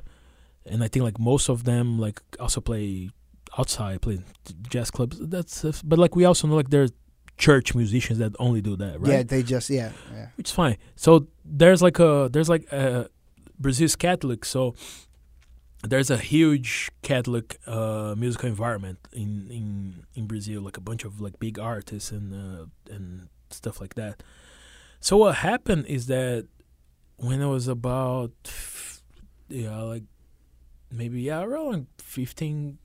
[0.65, 3.09] and I think like most of them like also play
[3.57, 4.23] outside, playing
[4.69, 5.17] jazz clubs.
[5.19, 6.91] That's uh, but like we also know like there's
[7.37, 9.11] church musicians that only do that, right?
[9.11, 10.27] Yeah, they just yeah, yeah.
[10.37, 10.77] which is fine.
[10.95, 13.09] So there's like a there's like a
[13.59, 14.75] Brazil's Catholic, so
[15.83, 21.21] there's a huge Catholic uh, musical environment in in in Brazil, like a bunch of
[21.21, 24.23] like big artists and uh, and stuff like that.
[24.99, 26.47] So what happened is that
[27.17, 28.31] when I was about
[29.47, 30.03] yeah like
[30.91, 32.79] maybe yeah around fifteen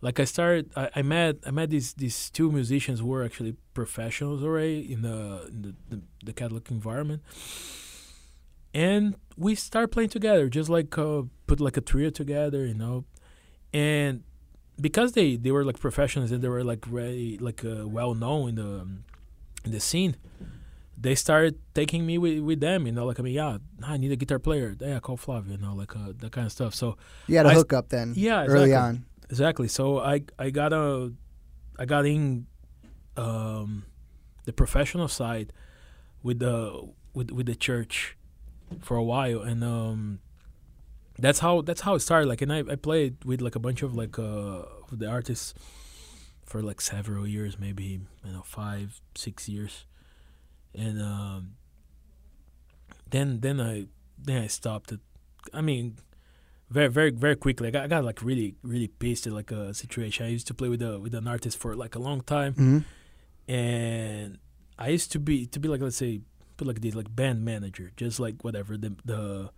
[0.00, 3.56] like I started I, I met I met these these two musicians who were actually
[3.74, 7.22] professionals already in the in the, the, the Catholic environment.
[8.74, 13.04] And we started playing together, just like uh, put like a trio together, you know.
[13.72, 14.22] And
[14.80, 18.50] because they, they were like professionals and they were like very like uh, well known
[18.50, 18.86] in the
[19.64, 20.16] in the scene,
[21.00, 23.06] they started taking me with, with them, you know.
[23.06, 24.76] Like I mean, yeah, I need a guitar player.
[24.78, 26.74] Yeah, call Flavio, you know, like uh, that kind of stuff.
[26.74, 28.12] So You had a I- hookup then.
[28.16, 28.74] yeah, early exactly.
[28.74, 29.04] on.
[29.30, 29.68] Exactly.
[29.68, 31.12] So I I got a
[31.78, 32.46] I got in
[33.16, 33.84] um,
[34.44, 35.52] the professional side
[36.22, 38.16] with the with with the church
[38.80, 40.20] for a while, and um,
[41.18, 42.28] that's how that's how it started.
[42.28, 45.54] Like, and I, I played with like a bunch of like uh the artists
[46.44, 49.84] for like several years, maybe you know five six years,
[50.74, 51.56] and um,
[53.10, 53.86] then then I
[54.18, 55.00] then I stopped it.
[55.52, 55.96] I mean,
[56.70, 57.68] very very very quickly.
[57.68, 60.26] I got, I got like really really pissed at like a situation.
[60.26, 62.78] I used to play with a with an artist for like a long time, hmm
[63.48, 64.38] and
[64.78, 66.20] I used to be to be like let's say
[66.56, 69.50] put like this like band manager, just like whatever the the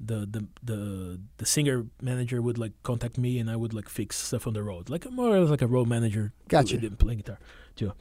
[0.00, 4.16] the the the the singer manager would like contact me and I would like fix
[4.16, 6.32] stuff on the road, like more or less like a road manager.
[6.48, 6.76] Gotcha.
[6.76, 7.38] Didn't play guitar
[7.76, 7.92] too.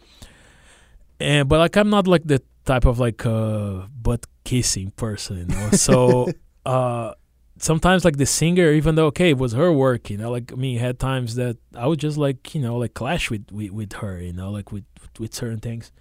[1.20, 5.46] And but like I'm not like the type of like uh butt kissing person, you
[5.46, 5.72] know.
[5.72, 6.28] So
[6.66, 7.14] uh
[7.58, 10.56] sometimes like the singer, even though okay, it was her work, you know, like I
[10.56, 13.94] mean, had times that I would just like you know like clash with with, with
[13.94, 14.86] her, you know, like with
[15.20, 15.92] with certain things.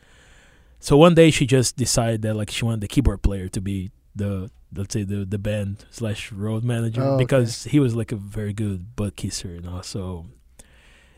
[0.80, 3.90] So one day she just decided that like she wanted the keyboard player to be
[4.16, 7.24] the let's say the the band slash road manager Oh, okay.
[7.24, 9.80] because he was like a very good butt kisser, you know.
[9.82, 10.26] So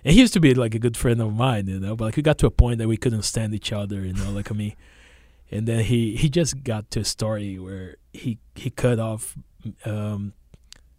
[0.04, 1.96] and he used to be like a good friend of mine, you know.
[1.96, 4.30] But like we got to a point that we couldn't stand each other, you know.
[4.32, 4.74] Like I mean,
[5.50, 9.34] and then he he just got to a story where he he cut off
[9.84, 10.32] um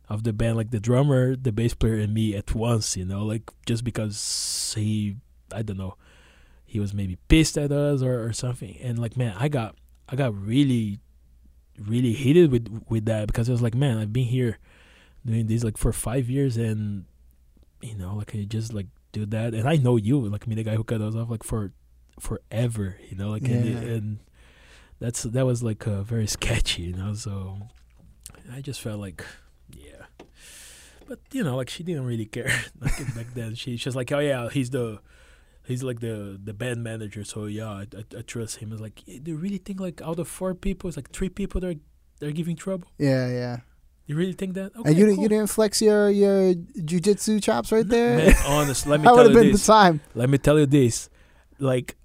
[0.08, 3.26] of the band like the drummer, the bass player, and me at once, you know,
[3.26, 5.18] like just because he
[5.52, 5.96] I don't know
[6.76, 8.78] he was maybe pissed at us or, or something.
[8.82, 9.76] And like man i got
[10.10, 11.00] i got really
[11.80, 14.60] really heated with with that because i was like man i've been here
[15.26, 17.06] doing this like for five years and
[17.82, 19.54] you know like i just like do that.
[19.54, 21.72] And i know you like me the guy who cut us off like for
[22.20, 24.20] forever you know like and, and
[25.00, 27.58] that's that was like uh, very sketchy you know so
[28.54, 29.24] i just felt like
[29.72, 30.06] yeah
[31.08, 34.12] but you know like she didn't really care like back then she, she's just like
[34.12, 35.00] oh yeah he's the
[35.66, 39.02] he's like the the band manager so yeah i, I, I trust him it's like
[39.06, 41.68] "Yeah, do you really think like out of four people it's like three people that
[41.78, 41.80] are
[42.20, 43.58] they're giving trouble Yeah, yeah.
[44.06, 45.24] you really think that okay and you didn't cool.
[45.24, 48.18] you didn't flex your your jujitsu chops right there.
[48.18, 50.02] Man, honest let me that would have been this the time.
[50.14, 51.10] let me tell you this
[51.60, 51.96] like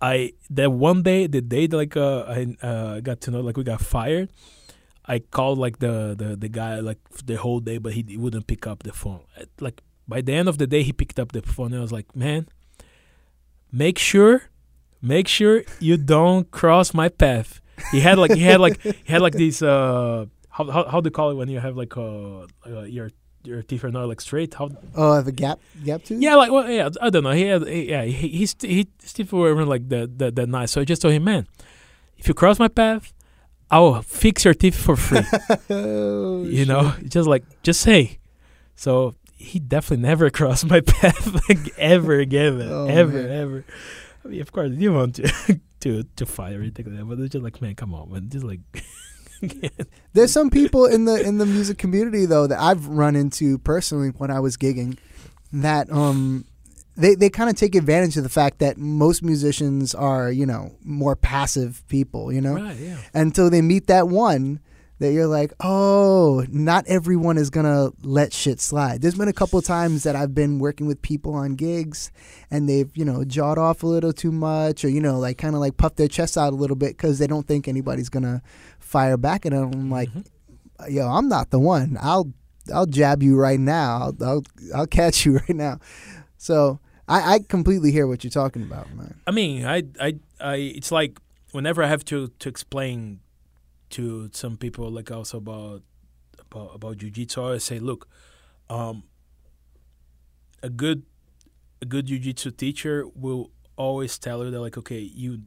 [0.00, 3.56] i that one day the day that like uh i uh got to know like
[3.56, 4.28] we got fired
[5.06, 8.46] i called like the the, the guy like the whole day but he, he wouldn't
[8.46, 11.32] pick up the phone Uh, like by the end of the day he picked up
[11.32, 12.46] the phone and i was like man
[13.70, 14.42] make sure
[15.00, 17.60] make sure you don't cross my path
[17.90, 21.06] he had like he had like he had like these uh how how, how do
[21.08, 23.10] you call it when you have like uh, uh your
[23.44, 26.22] your teeth are not like straight how Oh, the gap gap tooth.
[26.22, 27.32] yeah, like well, yeah, I don't know.
[27.32, 30.70] He had, yeah, he he st- he Steve weren't like that that that nice.
[30.70, 31.48] So I just told him, man,
[32.18, 33.12] if you cross my path,
[33.72, 35.22] I'll fix your teeth for free.
[35.70, 38.18] Oh, you know, just like just say.
[38.76, 42.68] So he definitely never crossed my path like ever again, man.
[42.70, 43.30] Oh, ever, man.
[43.30, 43.64] ever.
[44.24, 47.18] I mean, of course, you want to to to fight or anything like that, but
[47.18, 48.60] it's just like, man, come on, man, just like.
[50.12, 54.10] There's some people in the in the music community though that I've run into personally
[54.10, 54.98] when I was gigging
[55.52, 56.44] that um
[56.96, 60.72] they they kind of take advantage of the fact that most musicians are, you know,
[60.84, 62.54] more passive people, you know?
[62.54, 62.98] right, yeah.
[63.14, 64.60] Until they meet that one
[64.98, 69.32] that you're like, "Oh, not everyone is going to let shit slide." There's been a
[69.32, 72.12] couple of times that I've been working with people on gigs
[72.52, 75.54] and they've, you know, jawed off a little too much or you know, like kind
[75.56, 78.22] of like puffed their chest out a little bit cuz they don't think anybody's going
[78.22, 78.42] to
[78.78, 79.72] fire back at them.
[79.72, 80.24] I'm like, Mhm.
[80.90, 81.96] yo, I'm not the one.
[82.00, 82.30] I'll
[82.72, 84.12] I'll jab you right now.
[84.12, 84.42] I'll I'll,
[84.74, 85.80] I'll catch you right now.
[86.38, 89.20] So I, I completely hear what you're talking about, man.
[89.26, 90.56] I mean, I, I, I.
[90.56, 91.18] It's like
[91.52, 93.20] whenever I have to to explain
[93.90, 95.82] to some people, like also about
[96.38, 98.08] about about jujitsu, I say, look,
[98.70, 99.04] um,
[100.62, 101.02] a good
[101.80, 105.42] a good jujitsu teacher will always tell you that, like, okay, you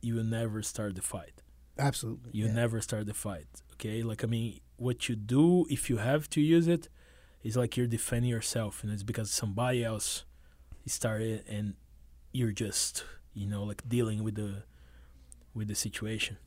[0.00, 1.42] you will never start the fight.
[1.78, 2.30] Absolutely.
[2.32, 2.52] You yeah.
[2.52, 3.46] never start the fight.
[3.74, 6.88] Okay, like I mean, what you do if you have to use it
[7.42, 10.24] is like you're defending yourself, and it's because somebody else
[10.90, 11.74] started, and
[12.32, 14.62] you're just you know like dealing with the
[15.54, 16.38] with the situation.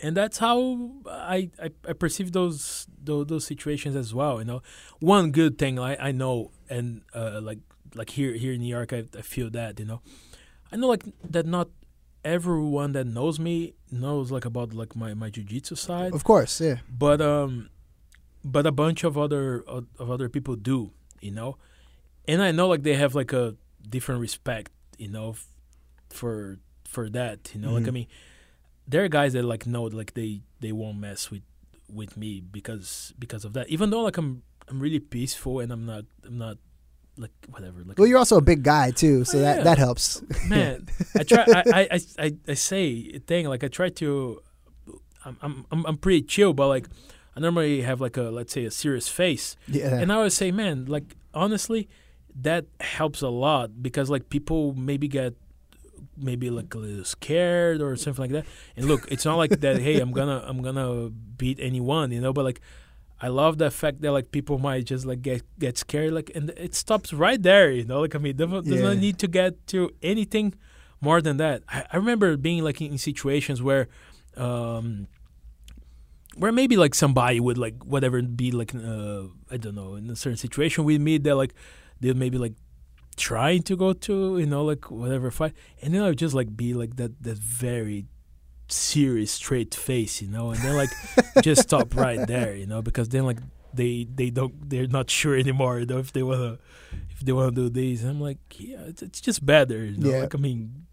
[0.00, 4.38] And that's how I, I, I perceive those, those those situations as well.
[4.38, 4.62] You know,
[5.00, 7.58] one good thing I, I know, and uh, like
[7.94, 10.00] like here here in New York, I, I feel that you know,
[10.70, 11.68] I know like that not
[12.24, 16.76] everyone that knows me knows like about like my my jujitsu side, Of course, yeah.
[16.88, 17.70] but um,
[18.44, 21.56] but a bunch of other of of other people do, you know,
[22.28, 23.56] and I know like they have like a
[23.88, 25.46] different respect, you know, f-
[26.10, 27.92] for for that, you know, like I Mhm.
[27.94, 28.06] mean,
[28.86, 31.42] there are guys that like know like they they won't mess with
[31.92, 35.84] with me because because of that, even though like I'm I'm really peaceful and I'm
[35.86, 36.58] not I'm not
[37.16, 39.64] like whatever like Well, you're also a big guy too, so Oh, that yeah.
[39.64, 40.22] that helps.
[40.48, 40.86] man
[41.18, 44.40] i try I, I I- I say a thing like i try to
[45.24, 46.86] i'm i'm i'm, I'm pretty chill but like
[47.36, 49.94] I normally have like a let's say a serious face, Yeah.
[50.00, 51.88] and I always say, man, like honestly,
[52.42, 55.34] that helps a lot because like people maybe get
[56.16, 58.46] maybe like a little scared or something like that.
[58.76, 59.80] And look, it's not like that.
[59.80, 62.32] Hey, I'm gonna I'm gonna beat anyone, you know.
[62.32, 62.60] But like,
[63.20, 66.50] I love the fact that like people might just like get get scared, like, and
[66.50, 68.00] it stops right there, you know.
[68.00, 68.80] Like I mean, does Yeah.
[68.82, 70.54] not need to get to anything
[71.00, 71.62] more than that.
[71.68, 73.88] I, I remember being like in situations where.
[74.36, 75.08] um
[76.36, 80.14] where maybe like somebody would like whatever be like uh I don't know in a
[80.14, 81.52] certain situation with me that like
[82.00, 82.54] they maybe like
[83.16, 86.56] trying to go to you know like whatever fight and then I would just like
[86.56, 88.06] be like that that very
[88.68, 90.90] serious straight face you know and then like
[91.42, 93.38] just stop right there you know because then like
[93.74, 96.58] they they don't they're not sure anymore you know if they wanna
[97.10, 100.20] if they wanna do these I'm like yeah it's, it's just better you know Yeah.
[100.20, 100.86] like I mean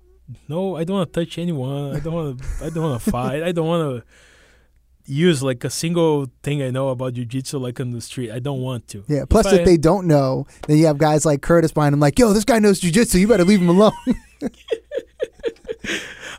[0.47, 1.95] no I don't want to touch anyone.
[1.95, 3.43] I don't want to I don't want to fight.
[3.43, 4.07] I don't want to
[5.05, 8.31] use like a single thing I know about jujitsu like on the street.
[8.31, 9.03] I don't want to.
[9.07, 9.25] Yeah.
[9.29, 12.17] Plus, I- if they don't know, then you have guys like Curtis behind him, like,
[12.19, 13.19] "Yo, this guy knows jujitsu.
[13.19, 13.91] You better leave him alone."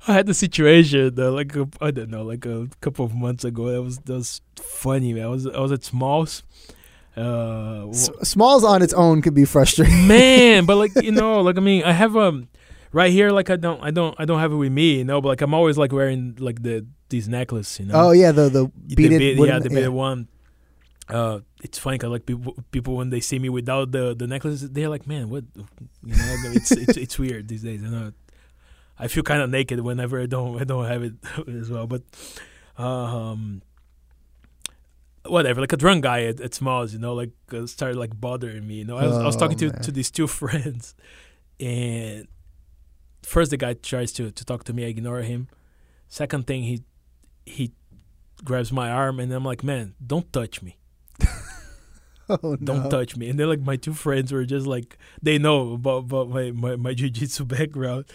[0.08, 3.44] I had the situation uh, like a, I don't know, like a couple of months
[3.44, 3.70] ago.
[3.72, 5.12] That was that was funny.
[5.12, 5.24] Man.
[5.24, 6.42] I was I was at Smalls.
[7.16, 10.06] Uh, S- Smalls on its own could be frustrating.
[10.08, 12.48] man, but like you know, like I mean, I have um
[12.92, 13.30] right here.
[13.30, 15.20] Like I don't I don't I don't have it with me, you know.
[15.20, 17.94] But like I'm always like wearing like the these necklace, you know.
[18.08, 20.28] Oh yeah, the the the beaded bead- yeah, the beaded one.
[21.08, 24.60] Uh, it's funny because like people, people when they see me without the the necklace,
[24.62, 27.80] they're like, "Man, what?" You know, it's it's it's weird these days.
[27.80, 28.12] You know,
[28.98, 31.14] I feel kind of naked whenever I don't I don't have it
[31.48, 31.86] as well.
[31.86, 32.02] But
[32.76, 33.62] um,
[35.26, 35.60] whatever.
[35.60, 38.74] Like a drunk guy at, at Smalls, you know, like uh, started like bothering me.
[38.76, 40.94] You know, I was I was Oh, talking to to these two friends,
[41.60, 42.26] and
[43.22, 44.84] first the guy tries to to talk to me.
[44.84, 45.48] I ignore him.
[46.08, 46.82] Second thing, he
[47.46, 47.72] he
[48.44, 50.78] grabs my arm, and I'm like, "Man, don't touch me."
[52.28, 52.90] Oh don't no.
[52.90, 53.28] touch me.
[53.28, 56.74] And then like my two friends were just like they know about, about my, my,
[56.74, 58.06] my jiu-jitsu background.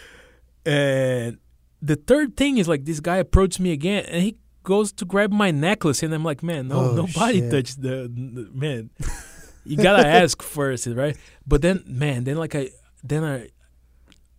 [0.66, 1.38] And
[1.82, 5.32] the third thing is like this guy approached me again and he goes to grab
[5.32, 7.52] my necklace and I'm like, man, no, Oh, nobody shit.
[7.52, 8.90] touched the, the man.
[9.64, 11.16] You gotta ask first, right?
[11.48, 12.72] But then, man, then like I,
[13.04, 13.48] then I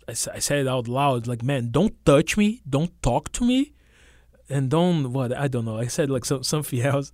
[0.09, 3.73] I said it out loud, like, man, don't touch me, don't talk to me,
[4.53, 5.79] and don't what I don't know.
[5.79, 7.13] I said like some something else.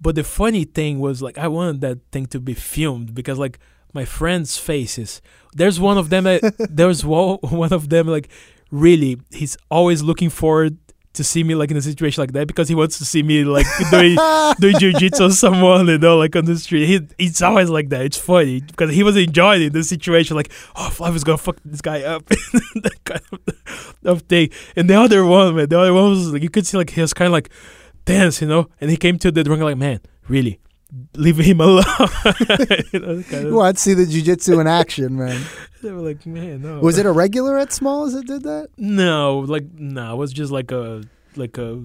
[0.00, 3.58] But the funny thing was like I wanted that thing to be filmed because like
[3.92, 5.22] my friends' faces.
[5.54, 6.24] There's one of them.
[6.24, 8.28] That, there's one one of them like
[8.70, 9.20] really.
[9.30, 10.78] He's always looking forward
[11.14, 13.44] to see me like in a situation like that because he wants to see me
[13.44, 14.14] like doing
[14.60, 16.86] doing jujitsu on someone, you know, like on the street.
[16.86, 18.02] He, it's always like that.
[18.02, 22.02] It's funny because he was enjoying the situation, like, oh, Flavio's gonna fuck this guy
[22.02, 24.50] up, that kind of, of thing.
[24.76, 27.00] And the other one, man, the other one was like, you could see like he
[27.00, 27.50] was kind of like
[28.04, 28.68] tense, you know.
[28.80, 30.60] And he came to the drink like, man, really,
[31.14, 31.84] leave him alone.
[32.92, 35.42] you know, kind of, want to see the jujitsu in action, man?
[35.82, 36.80] they were like, man, no.
[36.80, 38.68] Was it a regular at Smalls that did that?
[38.76, 41.04] No, like no, it was just like a
[41.36, 41.84] like a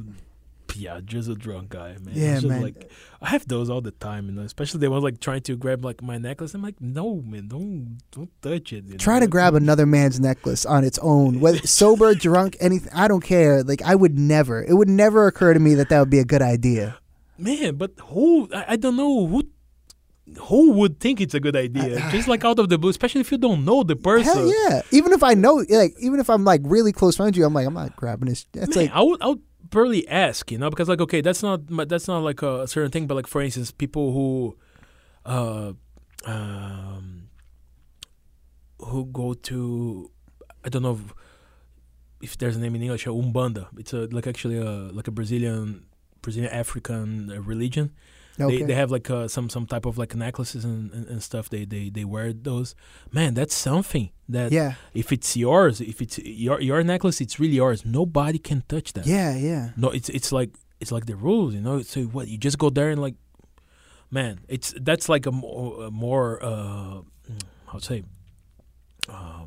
[0.76, 2.14] yeah, just a drunk guy, man.
[2.14, 2.62] Yeah, just man.
[2.62, 2.92] Like
[3.22, 4.44] I have those all the time, you know.
[4.44, 6.54] Especially they was like trying to grab like my necklace.
[6.54, 9.00] I'm like, no, man, don't don't touch it.
[9.00, 9.22] Try know?
[9.22, 12.92] to grab another man's necklace on its own, whether sober, drunk, anything.
[12.94, 13.64] I don't care.
[13.64, 14.64] Like I would never.
[14.64, 16.99] It would never occur to me that that would be a good idea.
[17.40, 17.76] Man.
[17.76, 18.50] But who?
[18.54, 19.44] I, I don't know who.
[20.42, 21.98] Who would think it's a good idea?
[22.06, 24.26] I- just like out of the blue, especially if you don't know the person.
[24.26, 24.82] Hell yeah!
[24.92, 27.54] Even if I know, like, even if I'm like really close friends with you, I'm
[27.54, 28.46] like, I'm not grabbing this.
[28.54, 31.42] It's Man, like, I would I would barely ask, you know, because like okay, that's
[31.42, 34.58] not that's not like a certain thing, but like for instance, people who,
[35.26, 35.74] uh,
[36.26, 37.30] um,
[38.80, 40.12] who go to,
[40.64, 41.14] I don't know if,
[42.22, 43.68] if there's a name in English, uh, umbanda.
[43.78, 45.86] It's a like actually a like a Brazilian
[46.22, 47.92] Brazilian African uh, religion.
[48.40, 48.60] okay.
[48.60, 51.50] They they have like uh, some some type of like necklaces and, and, and stuff.
[51.50, 52.76] They they they wear those.
[53.12, 57.56] Man, that's something that yeah, if it's yours, if it's your your necklace, it's really
[57.56, 57.86] yours.
[57.86, 59.06] Nobody can touch that.
[59.08, 59.72] yeah, yeah.
[59.76, 61.82] No, it's it's like it's like the rules, you know.
[61.82, 63.16] So what you just go there and like,
[64.12, 67.02] man, it's that's like a more, a more uh,
[67.68, 68.04] how to say,
[69.10, 69.46] uh,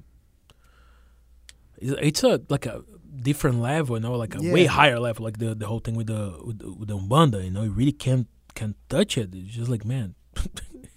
[1.78, 2.82] it's, it's a like a
[3.20, 6.06] different level, you know, like a way higher level, like the the whole thing with
[6.06, 9.30] the with the, with the umbanda, you know, you really can't can't touch it.
[9.34, 10.14] It's just like man,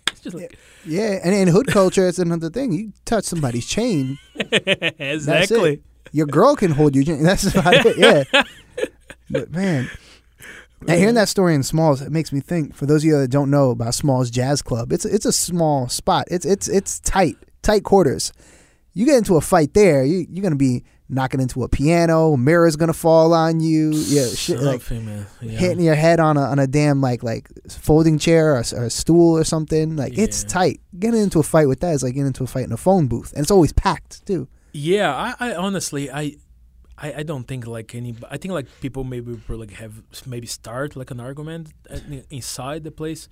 [0.08, 2.72] it's just like Yeah, and in hood culture, it's another thing.
[2.72, 5.82] You touch somebody's chain, exactly.
[6.12, 7.24] your girl can hold your chain.
[7.30, 7.98] That's about it.
[7.98, 8.44] Yeah.
[9.30, 9.90] But man,
[10.88, 12.76] and hearing that story in Smalls, it makes me think.
[12.76, 15.90] For those of you that don't know about Smalls Jazz Club, it's it's a small
[15.90, 16.28] spot.
[16.30, 18.32] It's it's it's tight, tight quarters.
[18.94, 22.76] You get into a fight there, you you're gonna be knocking into a piano, mirror's
[22.76, 24.82] gonna fall on you, yeah, shit like.
[24.90, 25.28] Yeah.
[25.42, 28.90] hitting your head on a on a damn like like folding chair or, or a
[28.90, 29.96] stool or something.
[29.96, 30.82] Like it's tight.
[30.98, 33.08] Getting into a fight with that is like getting into a fight in a phone
[33.08, 34.48] booth, and it's always packed too.
[34.74, 36.36] Yeah, I, I honestly, I,
[36.98, 38.16] I, I don't think like any.
[38.30, 41.74] I think like people maybe will, like have maybe start like an argument
[42.30, 43.28] inside the place,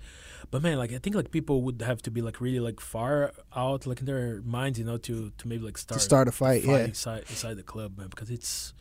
[0.51, 3.31] but man, like I think like people would have to be like really like far
[3.55, 6.31] out like in their minds, you know, to to maybe like start to start a
[6.33, 6.85] fight, yeah.
[6.85, 8.73] inside inside the club, man, because it's.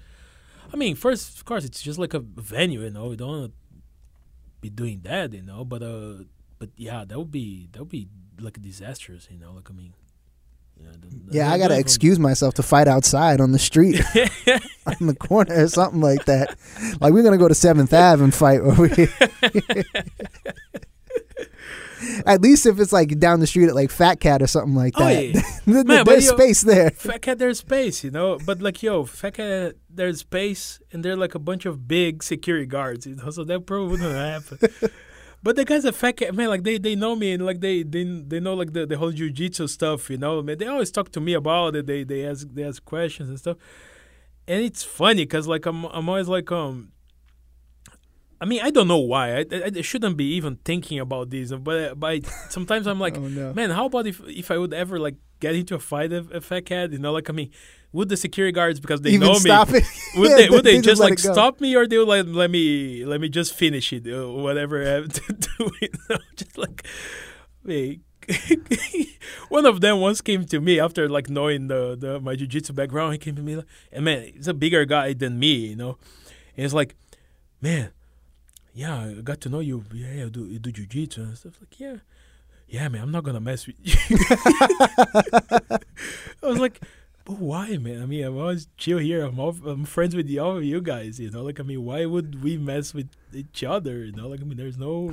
[0.73, 3.07] I mean, first of course, it's just like a venue, you know.
[3.09, 3.79] We don't want to
[4.61, 5.65] be doing that, you know.
[5.65, 6.25] But uh,
[6.59, 8.09] but yeah, that would be that would be
[8.41, 9.53] like disastrous, you know.
[9.53, 9.95] Like I mean.
[10.83, 14.01] The- Yeah, I gotta excuse myself to fight outside on the street,
[14.87, 16.57] on the corner or something like that.
[17.01, 19.09] Like we're gonna go to Seventh Ave and fight over here.
[22.27, 24.95] At least if it's like down the street at like Fat Cat or something like
[24.97, 25.41] Oh, that, yeah.
[25.73, 26.91] Th- Man, there's yo- space there.
[26.91, 28.39] Fat cat, there's space, you know.
[28.45, 32.25] But like, yo, fat cat, there's space, and there are like a bunch of big
[32.25, 33.31] security guards, you know.
[33.31, 34.59] So that probably wouldn't happen.
[35.43, 38.05] But the guys at fat man, like they they know me and like they they
[38.05, 40.41] they know like the, the whole jujitsu stuff, you know.
[40.43, 41.87] Man, they always talk to me about it.
[41.87, 43.57] They they ask they ask questions and stuff,
[44.47, 46.93] and it's funny because like I'm I'm always like um.
[48.41, 49.39] I mean, I don't know why.
[49.39, 53.17] I, I, I shouldn't be even thinking about this, but but I, sometimes I'm like,
[53.17, 53.53] oh no.
[53.53, 56.41] Man, how about if if I would ever like get into a fight with a
[56.41, 56.93] fat cat?
[56.93, 57.51] You know, like I mean,
[57.93, 59.79] would the security guards because they Even know stop me?
[59.79, 59.85] it.
[60.17, 62.51] Would Yeah, they would they, just let like stop me or they would like let
[62.51, 65.71] me let me just finish it or whatever I have to do?
[66.37, 66.87] Just like.
[69.49, 73.13] One of them once came to me after like knowing the, the my jujitsu background.
[73.13, 75.99] He came to me like, and man, he's a bigger guy than me, you know.
[76.57, 76.95] And it's like,
[77.61, 77.91] man,
[78.75, 79.85] yeah, I got to know you.
[79.93, 81.55] Yeah, you do you do jujitsu and stuff.
[81.61, 81.97] Like, yeah,
[82.69, 83.95] yeah, man, I'm not gonna mess with you.
[86.43, 86.81] I was like,
[87.25, 88.03] but why, man?
[88.03, 89.25] I mean, I'm always chill here.
[89.25, 91.19] I'm all, I'm friends with the, all of you guys.
[91.21, 94.05] You know, like I mean, why would we mess with each other?
[94.05, 95.13] You know, like I mean, there's no,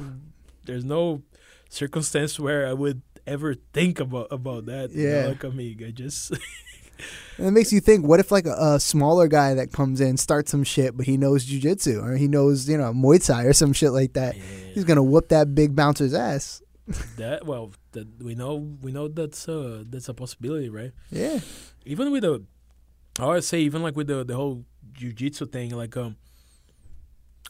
[0.65, 1.21] there's no
[1.69, 4.91] circumstance where I would ever think about about that.
[4.91, 5.27] you know, Yeah.
[5.27, 6.31] like I mean, I just
[7.37, 10.17] And it makes you think, what if like a, a smaller guy that comes in
[10.17, 13.53] starts some shit, but he knows jujitsu or he knows, you know, Muay Thai or
[13.53, 14.35] some shit like that.
[14.35, 16.61] He's gonna whoop that big bouncer's ass.
[17.17, 20.91] That well, that we know we know that's uh that's a possibility, right?
[21.11, 21.39] Yeah.
[21.85, 22.43] even with the
[23.19, 26.15] I would say even like with the the whole jujitsu thing, like um,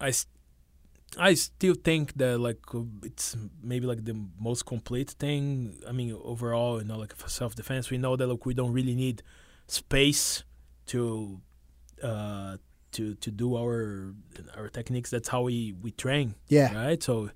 [0.01, 0.13] I
[1.17, 5.77] I still think that like uh, it's maybe like the most complete thing.
[5.87, 8.73] I mean, overall, you know, like for self defense, we know that like we don't
[8.73, 9.23] really need
[9.67, 10.43] space
[10.87, 11.39] to
[12.03, 12.57] uh
[12.91, 14.13] to to do our
[14.57, 15.09] our techniques.
[15.09, 16.73] That's how we we train Yeah.
[16.73, 17.01] right?
[17.01, 17.29] So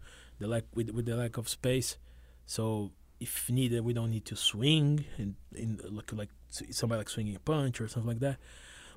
[0.44, 1.98] the lack with with the lack of space,
[2.46, 5.80] so if needed, we don't need to swing and in
[6.12, 6.30] like
[6.70, 8.38] somebody like swinging a punch or something like that.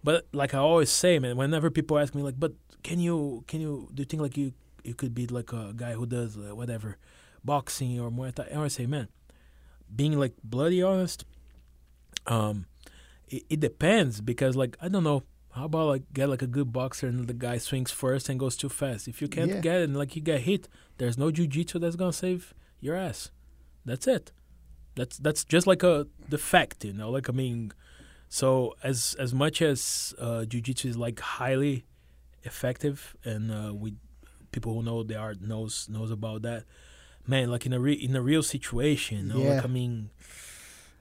[0.02, 3.60] But like I always say, man, whenever people ask me like, but can you can
[3.60, 6.54] you do you think like you you could be like a guy who does uh,
[6.54, 6.98] whatever
[7.44, 8.48] boxing or Muay Thai?
[8.54, 9.08] I say, man,
[9.94, 11.24] being like bloody honest,
[12.26, 12.66] um,
[13.28, 15.22] it, it depends because like I don't know.
[15.56, 18.56] How about like get like a good boxer and the guy swings first and goes
[18.56, 19.08] too fast?
[19.08, 19.60] If you can't Yeah.
[19.60, 23.30] get it and like you get hit, there's no jujitsu that's gonna save your ass.
[23.84, 24.32] That's it.
[24.96, 27.10] That's that's just like a the fact, you know.
[27.10, 27.72] Like I mean,
[28.28, 31.86] so as as much as uh, jujitsu is like highly
[32.42, 33.94] effective, and uh, we
[34.52, 36.64] people who know the art knows knows about that.
[37.26, 39.54] Man, like in a re- in a real situation, you know, Yeah.
[39.54, 40.10] like I mean,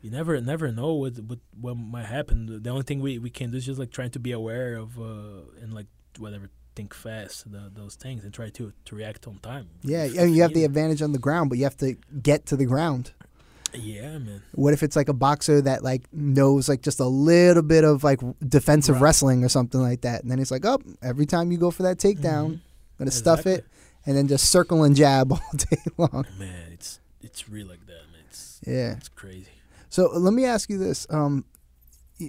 [0.06, 2.38] you never never know what what what might happen.
[2.66, 4.90] The only thing we, we can do is just like trying to be aware of
[5.00, 5.88] uh, and like
[6.24, 9.68] whatever think fast the, those things and try to to react on time.
[9.82, 10.04] Yeah.
[10.06, 11.90] If- I mean, you have the advantage on the ground, but you have to
[12.22, 13.06] get to the ground.
[13.74, 14.42] yeah, man.
[14.54, 18.04] What if it's like a boxer that like knows like just a little bit of
[18.04, 19.02] like defensive Right.
[19.06, 21.84] wrestling or something like that, and then it's like, oh, every time you go for
[21.84, 22.60] that takedown, Mhm.
[23.00, 23.66] gonna stuff it,
[24.06, 26.26] and then just circle and jab all day long.
[26.40, 28.24] Man, it's it's real like that, man.
[28.30, 28.96] It's Yeah.
[28.98, 29.52] it's crazy.
[29.96, 31.08] So let me ask you this.
[31.10, 31.46] Um,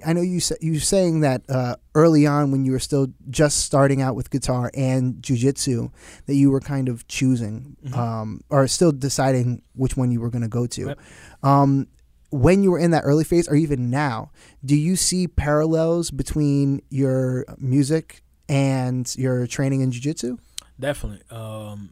[0.06, 3.58] I know you sa- you saying that uh, early on when you were still just
[3.58, 5.90] starting out with guitar and jujitsu,
[6.26, 7.96] that you were kind of choosing Mhm.
[7.96, 10.86] um, or still deciding which one you were going to go to.
[10.86, 11.00] Yep.
[11.42, 11.88] Um,
[12.30, 14.30] when you were in that early phase, or even now,
[14.64, 20.38] do you see parallels between your music and your training in jujitsu?
[20.78, 21.22] Definitely.
[21.36, 21.90] Um,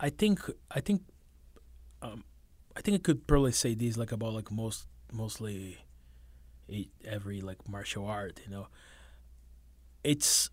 [0.00, 0.40] I think
[0.72, 1.02] I think
[2.02, 2.24] um,
[2.78, 5.78] I think I could probably say this like about like most mostly
[7.04, 8.40] every like martial art.
[8.44, 8.68] You know,
[10.04, 10.48] it's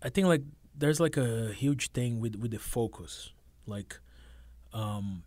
[0.00, 0.42] I think like
[0.76, 3.32] there's like a huge thing with with the focus,
[3.66, 3.98] like
[4.72, 5.24] um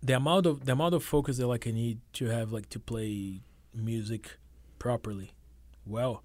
[0.00, 2.78] the amount of the amount of focus that like I need to have like to
[2.78, 3.42] play
[3.74, 4.38] music
[4.78, 5.32] properly,
[5.84, 6.22] well,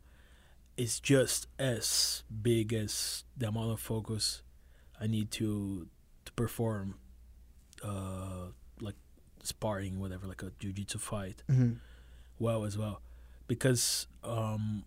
[0.78, 4.44] it's just as big as the amount of focus
[5.02, 5.88] I need to
[6.26, 7.00] to perform,
[7.84, 8.52] uh,
[8.82, 8.96] like
[9.44, 11.74] sparring, whatever, like a jiu-jitsu fight, hmm
[12.40, 13.02] well as well,
[13.48, 14.84] because um,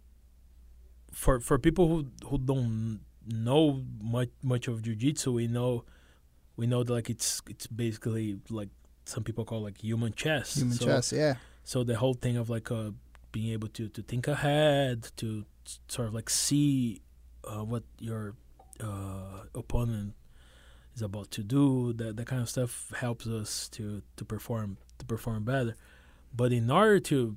[1.12, 5.84] for for people who who don't know much much of jiu-jitsu, we know
[6.56, 8.68] we know that like it's it's basically like
[9.04, 10.56] some people call like human chess.
[10.56, 11.34] Human so, chess, yeah.
[11.64, 12.90] So the whole thing of like uh,
[13.32, 15.44] being able to to think ahead, to
[15.88, 17.02] sort of like see
[17.44, 18.34] uh, what your
[18.80, 20.14] uh, opponent
[20.94, 25.04] is about to do, that that kind of stuff helps us to to perform to
[25.06, 25.76] perform better.
[26.34, 27.36] But in order to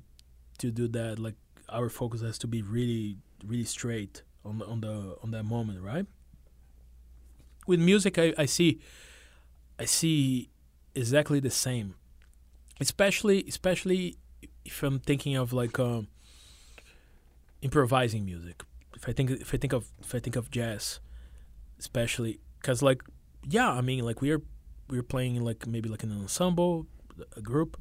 [0.58, 1.34] to do that, like
[1.68, 6.06] our focus has to be really really straight on on the on that moment, right?
[7.66, 8.80] With music, I, I see
[9.78, 10.50] I see
[10.94, 11.94] exactly the same,
[12.80, 14.16] especially especially
[14.64, 16.08] if I'm thinking of like um,
[17.62, 18.62] improvising music.
[18.94, 21.00] If I think if I think of if I think of jazz,
[21.78, 23.02] especially because like
[23.48, 24.42] yeah, I mean like we're
[24.88, 26.86] we're playing like maybe like an ensemble,
[27.36, 27.76] a group,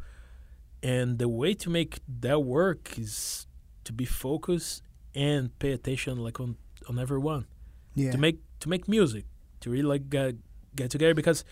[0.81, 3.47] and the way to make that work is
[3.83, 4.81] to be focused
[5.15, 6.55] and pay attention like on
[6.89, 7.45] on everyone
[7.95, 8.11] Yeah.
[8.11, 9.25] to make to make music
[9.61, 10.35] to really like get
[10.75, 11.43] get together because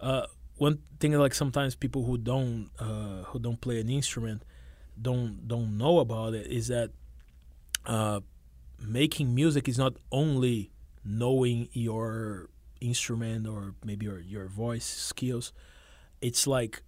[0.00, 0.26] uh,
[0.56, 4.44] one thing like sometimes people who don't uh, who don't play an instrument
[5.00, 6.90] don't don't know about it is that
[7.86, 8.20] uh,
[8.78, 10.70] making music is not only
[11.04, 12.48] knowing your
[12.82, 15.52] instrument or maybe your your voice skills
[16.20, 16.82] it's like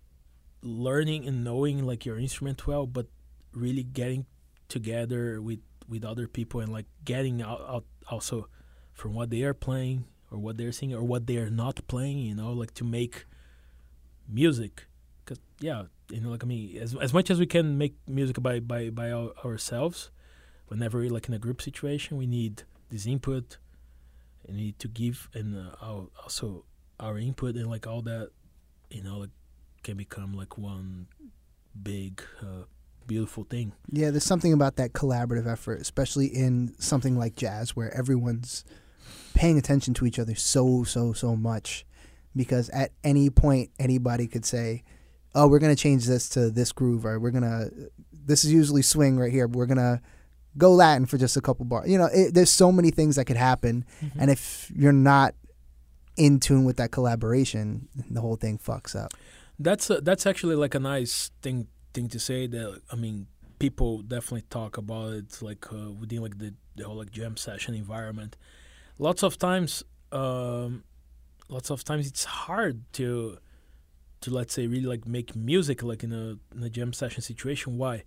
[0.63, 3.07] learning and knowing like your instrument well but
[3.53, 4.27] really getting
[4.69, 8.49] together with with other people and like getting out, out also
[8.93, 12.19] from what they are playing or what they're singing or what they are not playing
[12.19, 13.27] you know like to make
[14.29, 14.87] music.
[15.25, 18.41] Because yeah you know like i mean as, as much as we can make music
[18.43, 20.11] by by by our, ourselves
[20.69, 23.59] whenever we're like in a group situation we need this input
[24.47, 26.65] and need to give and uh, also
[27.01, 28.31] our input and like all that
[28.91, 29.31] you know like
[29.83, 31.07] can become like one
[31.83, 32.65] big uh,
[33.07, 37.95] beautiful thing Yeah, there's something about that collaborative effort, especially in something like jazz, where
[37.95, 38.65] everyone's
[39.35, 41.85] paying attention to each other so, so, so much.
[42.37, 44.83] Because at any point, anybody could say,
[45.35, 47.69] "Oh, we're gonna change this to this groove," or "We're gonna."
[48.13, 49.47] This is usually swing right here.
[49.47, 50.01] We're gonna
[50.57, 51.91] go Latin for just a couple bars.
[51.91, 53.85] You know, it, there's so many things that could happen,
[54.19, 55.35] and if you're not
[56.17, 59.13] in tune with that collaboration, the whole thing fucks up.
[59.59, 62.47] That's a, that's actually like a nice thing thing to say.
[62.47, 63.27] That I mean,
[63.59, 67.75] people definitely talk about it like uh, within like the, the whole like jam session
[67.75, 68.37] environment.
[68.99, 69.83] Lots of times,
[70.13, 70.85] um,
[71.49, 73.39] lots of times it's hard to
[74.21, 77.79] to let's say really like make music like in a in a jam session situation.
[77.79, 78.05] Why?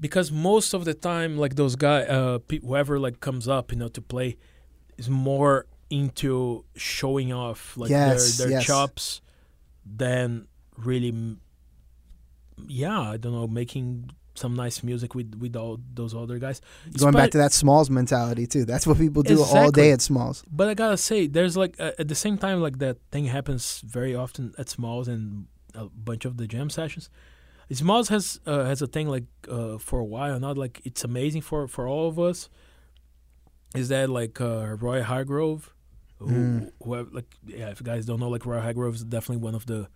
[0.00, 3.88] Because most of the time, like those guy, uh, whoever like comes up, you know,
[3.88, 4.36] to play,
[4.96, 8.66] is more into showing off like Yes, their their yes.
[8.66, 9.20] chops
[9.84, 10.46] than
[10.76, 11.12] really
[12.68, 16.60] yeah i don't know making some nice music with with all those other guys
[16.96, 18.64] Going back to that Smalls mentality too.
[18.64, 20.44] That's what people do all day at Smalls.
[20.50, 23.82] but i gotta say there's like uh, at the same time like that thing happens
[23.84, 27.10] very often at smalls and a bunch of the jam sessions
[27.72, 31.40] smalls has uh, has a thing like uh, for a while not like it's amazing
[31.42, 32.48] for for all of us
[33.74, 35.72] is that like uh, roy hargrove
[36.18, 36.72] who, Mm.
[36.82, 39.54] who have, like yeah if you guys don't know like roy hargrove is definitely one
[39.54, 39.88] of the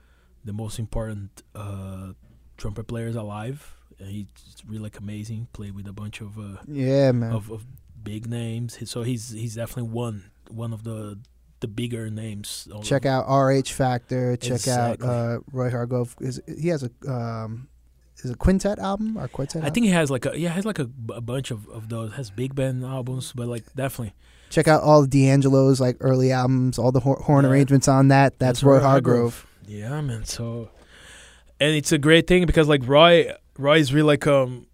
[0.44, 2.12] the most important uh
[2.56, 4.26] trumpet players alive and he's
[4.66, 7.32] really like amazing played with a bunch of uh Yeah, man.
[7.32, 7.64] of, of
[8.02, 8.78] big names.
[8.90, 11.18] So he's he's definitely one one of the
[11.64, 12.68] the bigger names.
[12.82, 14.36] check out RH Factor.
[14.36, 15.08] Check Exactly.
[15.08, 16.14] out uh, Roy Hargrove.
[16.20, 17.68] Is he has a um,
[18.22, 19.64] is a quintet album or quartet?
[19.64, 22.12] I think he has like a yeah, he has like a bunch of, of those.
[22.14, 24.14] Has big band albums, but like definitely
[24.50, 27.50] check out all D'Angelo's like early albums, all the hor- horn Yeah.
[27.50, 28.38] arrangements on that.
[28.38, 29.46] That's, Roy Hargrove.
[29.66, 30.24] Yeah, man.
[30.24, 30.68] So,
[31.58, 34.66] and it's a great thing because like Roy, Roy is really like um,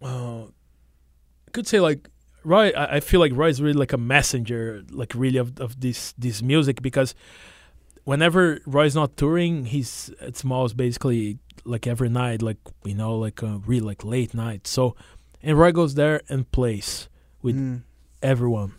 [0.00, 2.08] uh, I could say like
[2.44, 2.70] Roy.
[2.70, 6.14] I, I feel like Roy is really like a messenger, like really of of this
[6.18, 7.14] this music because
[8.04, 13.42] whenever Roy's not touring, he's at Smalls basically like every night, like you know, like
[13.42, 14.66] uh, really like late night.
[14.66, 14.96] So,
[15.42, 17.08] and Roy goes there and plays
[17.42, 17.82] with Mm.
[18.22, 18.74] everyone.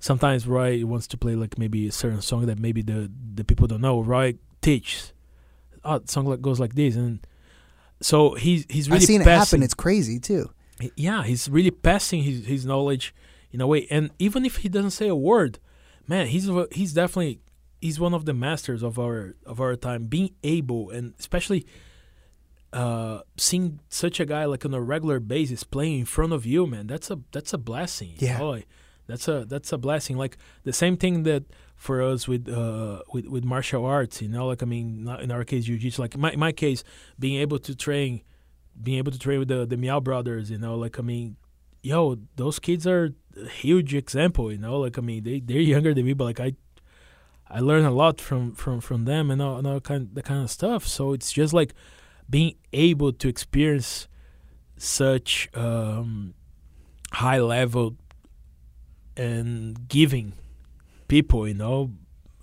[0.00, 3.66] Sometimes Roy wants to play like maybe a certain song that maybe the the people
[3.66, 4.00] don't know.
[4.00, 5.12] Roy teaches.
[5.84, 7.20] Oh, song like goes like this, and
[8.00, 9.62] so he's he's really I've seen it happen.
[9.62, 10.50] It's crazy too.
[10.96, 13.14] Yeah, he's really passing his his knowledge
[13.50, 15.58] in a way, and even if he doesn't say a word,
[16.06, 17.40] man, he's he's definitely
[17.80, 21.66] he's one of the masters of our of our time, being able and especially
[22.72, 26.66] uh, seeing such a guy like on a regular basis playing in front of you,
[26.66, 28.14] man, that's a that's a blessing.
[28.18, 28.38] Yeah.
[28.38, 28.64] Boy,
[29.06, 30.16] that's a that's a blessing.
[30.16, 31.44] Like the same thing that
[31.76, 35.30] for us with uh with, with martial arts, you know, like I mean, not in
[35.30, 36.02] our case, jiu-jitsu.
[36.02, 36.84] Like my my case,
[37.18, 38.22] being able to train,
[38.82, 41.36] being able to train with the the Miyao brothers, you know, like I mean,
[41.82, 45.94] yo, those kids are a huge example, you know, like I mean, they they're younger
[45.94, 46.52] than me, but like I.
[47.50, 50.42] I learn a lot from, from, from them and all, and all kind that kind
[50.42, 50.86] of stuff.
[50.86, 51.72] So it's just like
[52.28, 54.06] being able to experience
[54.76, 56.34] such um,
[57.10, 57.96] high level
[59.16, 60.34] and giving
[61.08, 61.92] people, you know,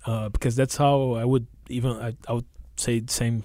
[0.06, 3.44] uh, because that's how I would even I, I would say the same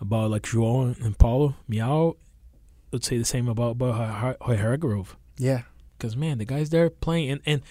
[0.00, 2.16] about like João and Paulo Miyao.
[2.92, 5.62] Would say the same about about Roy Hargrove Yeah.
[5.98, 7.62] because man, the guys there playing and and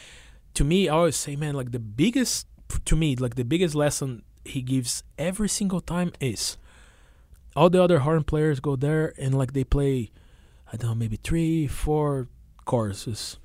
[0.54, 2.46] to me, I always say, man, like the biggest
[2.86, 6.58] to me, like the biggest lesson he gives every single time is
[7.56, 10.12] all the other horn players go there and like they play,
[10.72, 12.28] I don't know, maybe three, four
[12.66, 13.38] choruses.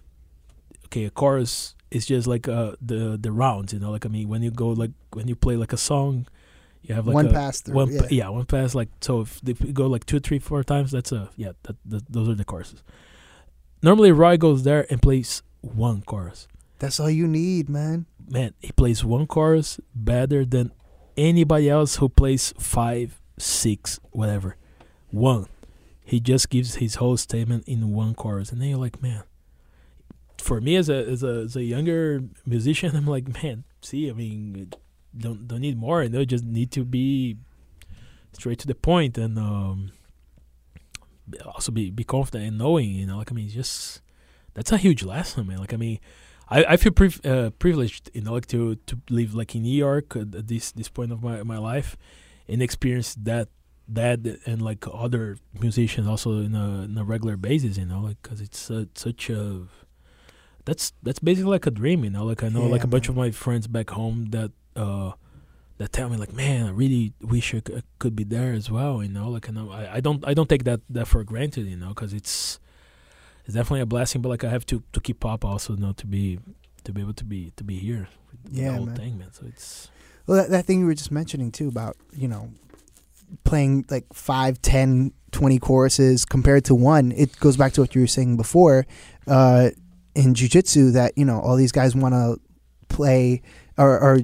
[0.87, 3.91] Okay, a chorus is just like uh the the rounds, you know.
[3.91, 6.27] Like I mean, when you go like when you play like a song,
[6.83, 7.75] you have like one a, pass through.
[7.75, 8.03] one yeah.
[8.11, 8.75] yeah, one pass.
[8.75, 11.53] Like so, if they go like two, three, four times, that's a yeah.
[11.63, 12.83] That, that those are the choruses.
[13.83, 16.49] Normally, Roy goes there and plays one chorus.
[16.79, 18.07] That's all you need, man.
[18.29, 20.73] Man, he plays one chorus better than
[21.17, 24.57] anybody else who plays five, six, whatever.
[25.11, 25.47] One,
[26.05, 29.23] he just gives his whole statement in one chorus, and then you're like, man.
[30.39, 33.63] For me, as a as a as a younger musician, I'm like, man.
[33.81, 34.73] See, I mean,
[35.17, 36.03] don't don't need more.
[36.03, 37.37] You know, just need to be
[38.33, 39.93] straight to the point and um,
[41.47, 42.91] also be be confident and knowing.
[42.91, 44.01] You know, like I mean, just
[44.55, 45.59] that's a huge lesson, man.
[45.59, 45.99] Like I mean,
[46.49, 49.77] I, I feel priv- uh, privileged, you know, like to to live like in New
[49.77, 51.97] York at this this point of my my life,
[52.49, 53.49] and experience that
[53.89, 58.21] that and like other musicians also in a, in a regular basis, you know, like
[58.23, 59.67] because it's uh, such a
[60.65, 62.25] that's that's basically like a dream, you know.
[62.25, 65.13] Like I know like Yeah, a bunch of my friends back home that uh
[65.79, 68.71] that tell me like, man, I really wish I c- I could be there as
[68.71, 69.29] well, you know.
[69.31, 72.13] Like I I, I don't I don't take that that for granted, you know, because
[72.13, 72.59] it's
[73.45, 75.93] it's definitely a blessing, but like I have to to keep up also, you know,
[75.93, 76.39] to be
[76.85, 78.97] to be able to be to be here with Yeah, the whole man.
[78.97, 79.33] thing, man.
[79.33, 79.91] So it's
[80.27, 82.51] Well, that, that thing you were just mentioning too about you know
[83.45, 87.13] playing like five, ten, twenty choruses compared to one.
[87.13, 88.87] It goes back to what you were saying before
[89.27, 89.71] uh,
[90.15, 92.39] in jujitsu that you know all these guys want to
[92.89, 93.43] play
[93.79, 94.21] or, or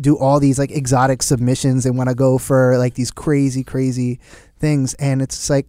[0.00, 1.84] do all these like exotic submissions.
[1.84, 4.20] They want to go for like these crazy, crazy
[4.58, 5.66] things, and it's like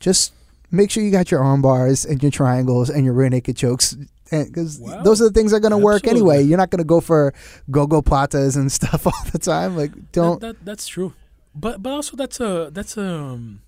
[0.00, 0.32] just
[0.70, 3.96] make sure you got your arm bars and your triangles and your rear naked chokes.
[4.30, 5.02] Because Wow.
[5.02, 6.42] those are the things that are going to work anyway.
[6.42, 7.32] You're not going to go for
[7.70, 9.76] gogoplatas and stuff all the time.
[9.76, 10.40] Like, don't.
[10.40, 11.12] that, that that's true,
[11.54, 13.62] but but also that's a that's a um,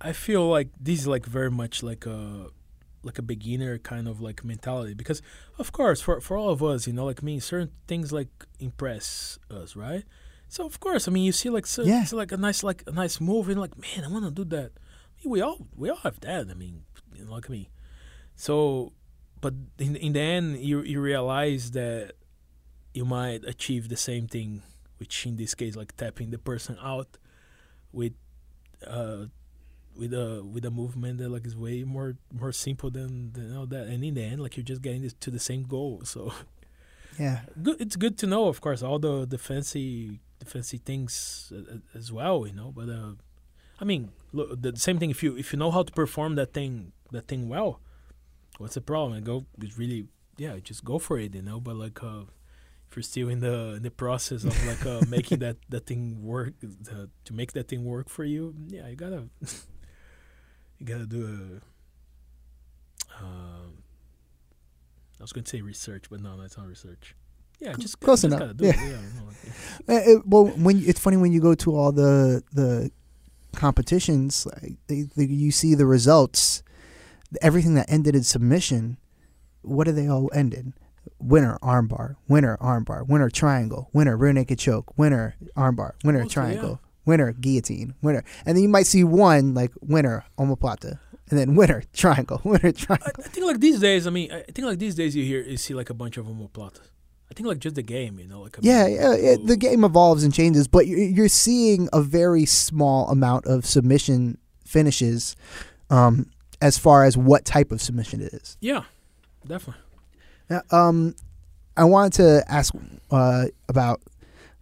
[0.00, 2.46] I feel like these like very much like a
[3.06, 4.94] like a beginner kind of like mentality.
[5.02, 5.20] Because
[5.58, 8.28] of course for for all of us you know like me certain things like
[8.58, 10.04] impress us right?
[10.48, 12.02] So of course I mean you see like so, Yeah.
[12.02, 14.44] it's like a nice like a nice move and like man I want to do
[14.56, 14.70] that.
[15.24, 16.82] We all we all have that I mean
[17.16, 17.62] you know, like me.
[18.34, 18.92] So
[19.40, 22.12] but in in the end you you realize that
[22.94, 24.62] you might achieve the same thing
[24.98, 27.18] which in this case like tapping the person out
[27.92, 28.14] with
[28.86, 29.26] uh
[29.96, 33.66] with a with a movement that like is way more more simple than, than all
[33.66, 33.86] that.
[33.86, 36.32] And in the end like you're just getting this to the same goal so.
[37.18, 37.40] Yeah.
[37.62, 41.50] good it's good to know of course all the the fancy the fancy things
[41.94, 43.12] as well you know but uh
[43.80, 46.52] i mean look the same thing if you if you know how to perform that
[46.52, 47.80] thing that thing well
[48.58, 49.22] what's the problem?
[49.22, 52.24] Go it's really yeah just go for it you know but like uh
[52.88, 56.22] if you're still in the in the process of like uh making that that thing
[56.22, 56.52] work
[56.92, 59.24] uh, to make that thing work for you yeah you gotta
[60.78, 61.60] you gotta do
[63.20, 63.82] a um
[65.18, 67.14] I was to say research, but no, that's not research.
[67.58, 68.72] Yeah, just close just enough, do yeah.
[68.72, 68.76] It.
[68.90, 72.90] yeah no, Uh, it- well, when it's funny when you go to all the the
[73.54, 76.62] competitions, like they, they, you see the results.
[77.42, 78.98] Everything that ended in submission,
[79.62, 80.74] what do they all end in?
[81.18, 87.32] Winner armbar, winner armbar, winner triangle, winner rear naked choke, winner armbar, winner triangle, winner
[87.32, 90.98] guillotine, winner, and then you might see one like winner omoplata,
[91.30, 93.12] and then winner triangle, winner triangle.
[93.18, 94.06] I think like these days.
[94.06, 96.26] I mean, I think like these days you hear you see like a bunch of
[96.26, 96.90] omoplatas.
[97.30, 99.84] I think like just the game, you know, like I Yeah, yeah, it, the game
[99.84, 105.34] evolves and changes, but you're, you're seeing a very small amount of submission finishes,
[105.90, 106.30] um,
[106.62, 108.56] as far as what type of submission it is.
[108.60, 108.84] Yeah,
[109.46, 109.82] definitely.
[110.48, 111.16] Now, um,
[111.76, 112.72] I wanted to ask
[113.10, 114.00] uh, about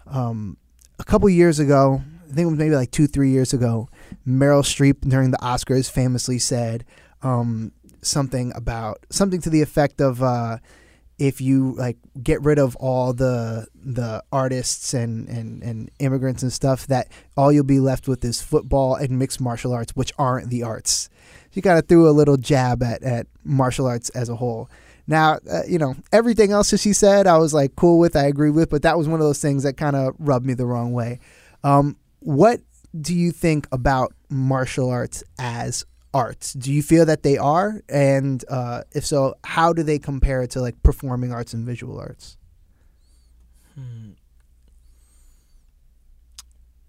[0.06, 0.56] um,
[0.98, 2.02] a couple years ago.
[2.34, 3.88] I think it was maybe like two, three years ago,
[4.26, 6.84] Meryl Streep during the Oscars famously said
[7.22, 7.70] um,
[8.02, 10.58] something about something to the effect of uh,
[11.16, 16.52] if you like get rid of all the the artists and, and, and immigrants and
[16.52, 17.06] stuff, that
[17.36, 21.08] all you'll be left with is football and mixed martial arts, which aren't the arts.
[21.52, 24.68] She kind of threw a little jab at, at martial arts as a whole.
[25.06, 28.24] Now, uh, you know, everything else that she said, I was like cool with, I
[28.24, 30.66] agree with, but that was one of those things that kind of rubbed me the
[30.66, 31.20] wrong way.
[31.62, 32.60] Um, what
[32.98, 36.54] do you think about martial arts as arts?
[36.54, 37.82] Do you feel that they are?
[37.88, 42.38] And uh, if so, how do they compare to like performing arts and visual arts?
[43.74, 44.12] Hmm.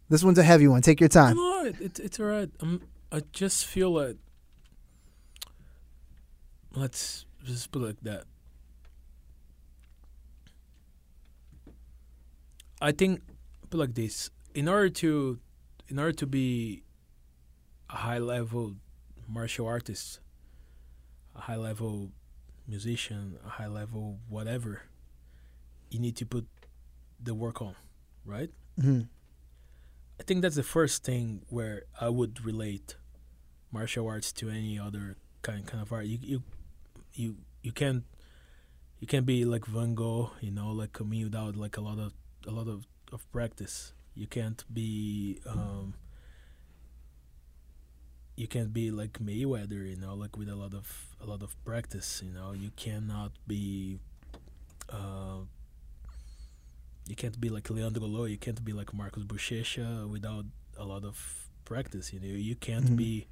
[0.07, 0.81] This one's a heavy one.
[0.81, 1.35] Take your time.
[1.35, 2.49] No, it, it, it's all right.
[2.61, 2.81] I'm,
[3.11, 4.15] I just feel like
[6.75, 8.23] let's just put it like that.
[12.79, 13.21] I think
[13.69, 14.29] put like this.
[14.55, 15.39] In order to
[15.89, 16.81] in order to be
[17.89, 18.75] a high level
[19.27, 20.19] martial artist,
[21.35, 22.11] a high level
[22.67, 24.83] musician, a high level whatever,
[25.91, 26.47] you need to put
[27.21, 27.75] the work on,
[28.25, 28.49] right?
[28.79, 29.01] hmm
[30.19, 32.95] I think that's the first thing where I would relate
[33.71, 36.05] martial arts to any other kind kind of art.
[36.05, 36.43] You you
[37.13, 38.05] you you can't
[39.01, 42.13] you can't be like Van Gogh, you know, like me without like a lot of
[42.47, 43.91] a lot of, of practice.
[44.15, 45.93] You can't be um
[48.35, 51.55] you can't be like Mayweather, you know, like with a lot of a lot of
[51.63, 52.51] practice, you know.
[52.51, 53.99] You cannot be
[54.89, 55.39] uh
[57.07, 60.45] you can't be like Leandro Lo, you can't be like Marcus Buchecha without
[60.77, 62.27] a lot of practice, you know.
[62.27, 62.95] You can't Mhm.
[62.97, 63.27] be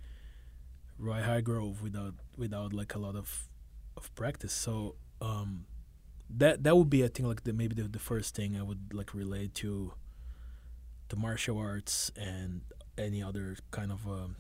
[1.00, 3.48] Roy Hargrove without without like a lot of
[3.98, 4.54] of practice.
[4.54, 5.66] So um
[6.30, 8.94] that that would be I think like the maybe the, the first thing I would
[8.94, 9.94] like relate to
[11.14, 12.62] to martial arts and
[12.98, 14.36] any other kind of um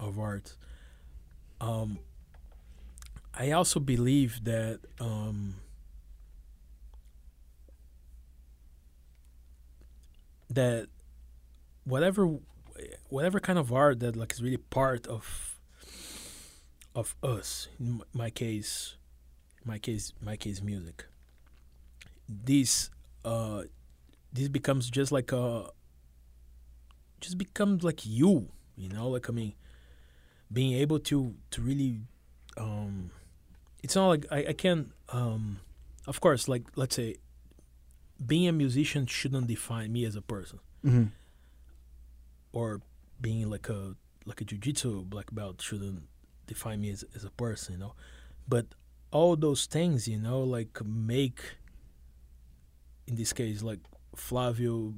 [0.00, 0.56] of art.
[1.60, 1.98] Um
[3.34, 5.56] I also believe that um
[10.50, 10.88] that
[11.84, 12.38] whatever
[13.08, 15.56] whatever kind of art that like is really part of
[16.94, 18.96] of us in my case
[19.64, 21.04] my case my case music
[22.28, 22.90] this
[23.24, 23.62] uh
[24.38, 25.70] this becomes just like a
[27.20, 29.54] just becomes like you you know like i mean
[30.52, 32.00] being able to to really
[32.56, 33.10] um
[33.82, 35.60] it's not like i, I can um
[36.06, 37.16] of course like let's say
[38.24, 40.58] being a musician shouldn't define me as a person.
[40.82, 41.04] Hmm
[42.52, 42.80] or
[43.20, 46.02] being like a like a jiu-jitsu black belt shouldn't
[46.46, 47.94] define me as, as a person you know?
[48.46, 48.66] But
[49.10, 51.40] all those things you know like make
[53.06, 53.80] in this case like
[54.18, 54.94] flavio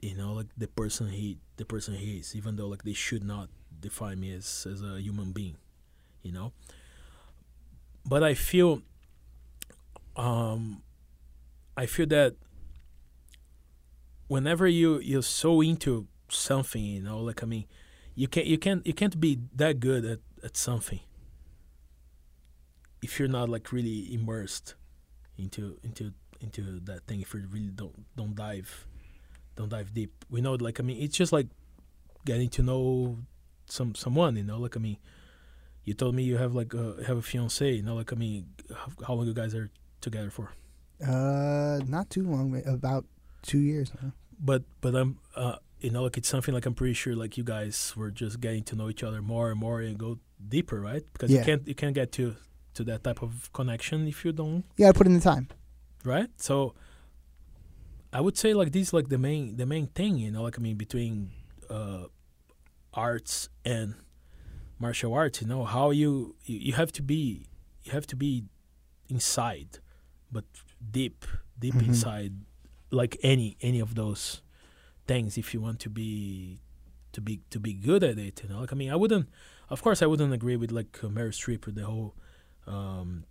[0.00, 3.24] you know like the person he the person he is even though like they should
[3.24, 3.48] not
[3.80, 5.56] define me as as a human being
[6.24, 6.52] you know?
[8.06, 8.82] But i feel
[10.16, 10.82] um
[11.76, 12.36] i feel that
[14.28, 17.64] whenever you you're so into something you know like i mean
[18.14, 21.00] you can't you can't you can't be that good at, at something
[23.02, 24.76] if you're not like really immersed
[25.36, 26.12] into into
[26.44, 28.86] into that thing if you really don't don't dive
[29.56, 31.48] don't dive deep we know like i mean it's just like
[32.24, 33.18] getting to know
[33.66, 34.96] some someone you know like i mean
[35.84, 38.46] you told me you have like a, have a fiance you know like i mean
[38.80, 39.70] how, how long you guys are
[40.00, 40.46] together for
[41.02, 43.04] Uh, not too long, about
[43.42, 43.90] two years.
[44.00, 44.10] Huh?
[44.50, 47.44] but but I'm uh you know like it's something like I'm pretty sure like you
[47.44, 50.18] guys were just getting to know each other more and more and go
[50.54, 51.02] deeper, right?
[51.12, 51.38] Because Yeah.
[51.40, 52.36] you can't you can't get to
[52.76, 55.46] to that type of connection if you don't, Yeah, gotta put in the time.
[56.04, 56.28] Right?
[56.36, 56.74] So
[58.12, 60.58] I would say like this is like the main the main thing, you know, like
[60.58, 61.30] I mean between
[61.70, 62.04] uh
[62.92, 63.94] arts and
[64.78, 67.46] martial arts, you know, how you you, have to be
[67.82, 68.44] you have to be
[69.08, 69.78] inside
[70.32, 70.44] but
[70.90, 71.24] deep
[71.58, 71.86] deep Mhm.
[71.88, 72.32] inside
[72.90, 74.40] like any any of those
[75.06, 76.60] things if you want to be
[77.12, 79.28] to be to be good at it you know like i mean i wouldn't
[79.68, 82.14] of course i wouldn't agree with like uh, Meryl Streep with the whole
[82.66, 83.24] um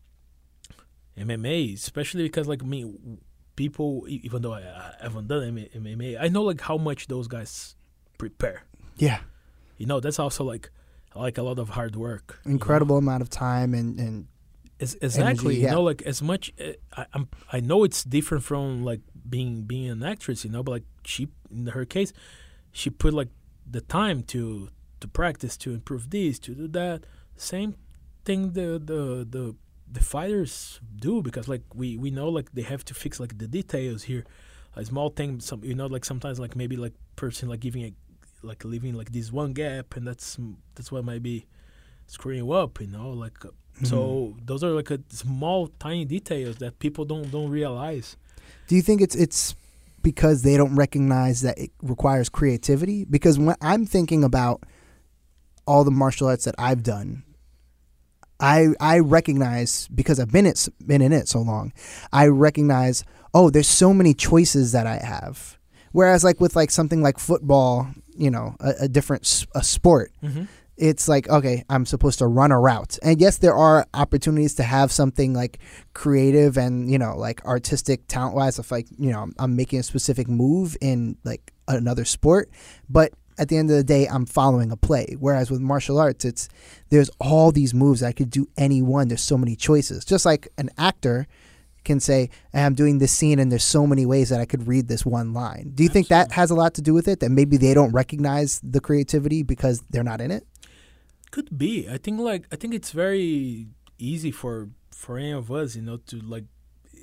[1.18, 2.92] mma especially because like me
[3.56, 5.42] people even though i, I haven't done
[5.76, 7.76] mma i know like how much those guys
[8.18, 8.64] prepare
[8.98, 9.20] Yeah,
[9.78, 10.70] you know that's also like
[11.16, 12.54] like a lot of hard work you know?
[12.54, 14.28] incredible amount of time and and
[14.80, 15.56] Ex- exactly.
[15.56, 15.70] yeah.
[15.70, 19.62] You know, like as much uh, I, I'm, I know it's different from like being
[19.64, 20.44] being an actress.
[20.44, 22.12] You know, but like she, in her case,
[22.72, 23.30] she put like
[23.70, 27.06] the time to to practice to improve this to do that.
[27.38, 27.76] Same
[28.26, 29.56] thing the the the
[29.94, 33.48] the fighters do because like we we know like they have to fix like the
[33.48, 34.24] details here,
[34.76, 35.40] a small thing.
[35.40, 37.94] Some you know like sometimes like maybe like person like giving a
[38.42, 40.38] like leaving like this one gap, and that's
[40.76, 41.46] that's what might be
[42.08, 42.82] screwing you up.
[42.82, 43.50] You know, like uh,
[43.84, 44.46] so Mm-hmm.
[44.46, 48.18] those are like a small tiny details that people don't don't realize.
[48.68, 49.56] Do you think it's it's
[50.02, 53.06] because they don't recognize that it requires creativity?
[53.06, 54.64] Because when I'm thinking about
[55.66, 57.24] all the martial arts that I've done,
[58.44, 61.72] I I recognize because I've been it been in it so long,
[62.12, 65.58] I recognize oh there's so many choices that I have.
[65.94, 67.88] Whereas like with like something like football,
[68.18, 70.44] you know, a, a different a sport, Mm-hmm.
[70.76, 74.64] it's like okay i'm supposed to run a route and yes there are opportunities to
[74.64, 75.60] have something like
[75.94, 79.84] creative and you know like artistic talent wise if like you know I'm making a
[79.84, 82.50] specific move in like another sport
[82.90, 85.16] but at the end of the day i'm following a play.
[85.20, 86.50] Whereas with martial arts it's
[86.90, 89.08] there's all these moves i could do any one.
[89.08, 90.06] There's so many choices.
[90.06, 91.28] Just like an actor
[91.84, 94.68] can say "Hey, i'm doing this scene and there's so many ways that i could
[94.68, 95.72] read this one line.
[95.76, 97.20] Do you think that has a lot to do with it?
[97.20, 100.48] That maybe they don't recognize the creativity because they're not in it?
[101.32, 101.90] Could be.
[101.90, 103.68] I think like I think it's very
[103.98, 106.46] easy for for any of us, you know, to like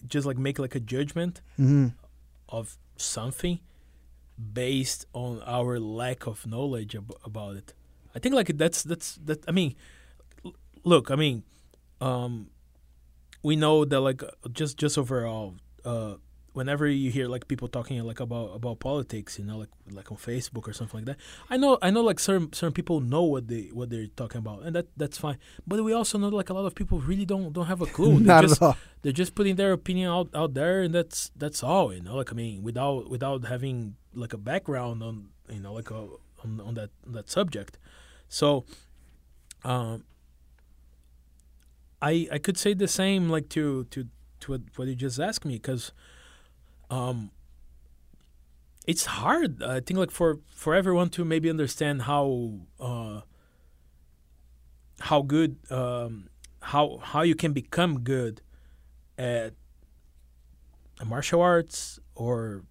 [0.06, 1.88] just like make like a judgment hmm
[2.48, 3.60] of something
[4.52, 7.74] based on our lack of knowledge ab- about it.
[8.14, 9.44] I think like that's that's that.
[9.46, 9.76] I mean,
[10.44, 11.44] l- look, I mean,
[12.00, 12.48] um,
[13.42, 14.22] we know that like
[14.52, 16.14] just just overall, uh,
[16.52, 20.18] whenever you hear like people talking like about about politics, you know, like like on
[20.18, 21.16] Facebook or something like that.
[21.48, 24.62] I know I know like certain certain people know what they what they're talking about,
[24.62, 25.38] and that that's fine.
[25.66, 28.18] But we also know like a lot of people really don't don't have a clue.
[28.24, 28.60] They're just
[29.02, 32.30] they're just putting their opinion out, out there and that's that's all you know like
[32.30, 36.06] i mean without without having like a background on you know like a
[36.44, 37.78] on, on that on that subject.
[38.28, 38.64] So
[39.64, 40.04] um
[42.00, 44.06] i i could say the same like to to
[44.40, 45.92] to what, you just asked me because
[46.90, 47.30] um
[48.86, 53.20] it's hard i think like for for everyone to maybe understand how uh
[55.00, 56.28] how good um
[56.62, 58.40] how how you can become good
[59.18, 59.52] at
[61.04, 62.62] martial arts or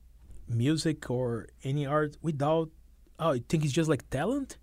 [0.50, 2.70] music or any art without
[3.20, 4.58] oh you think it's just like talent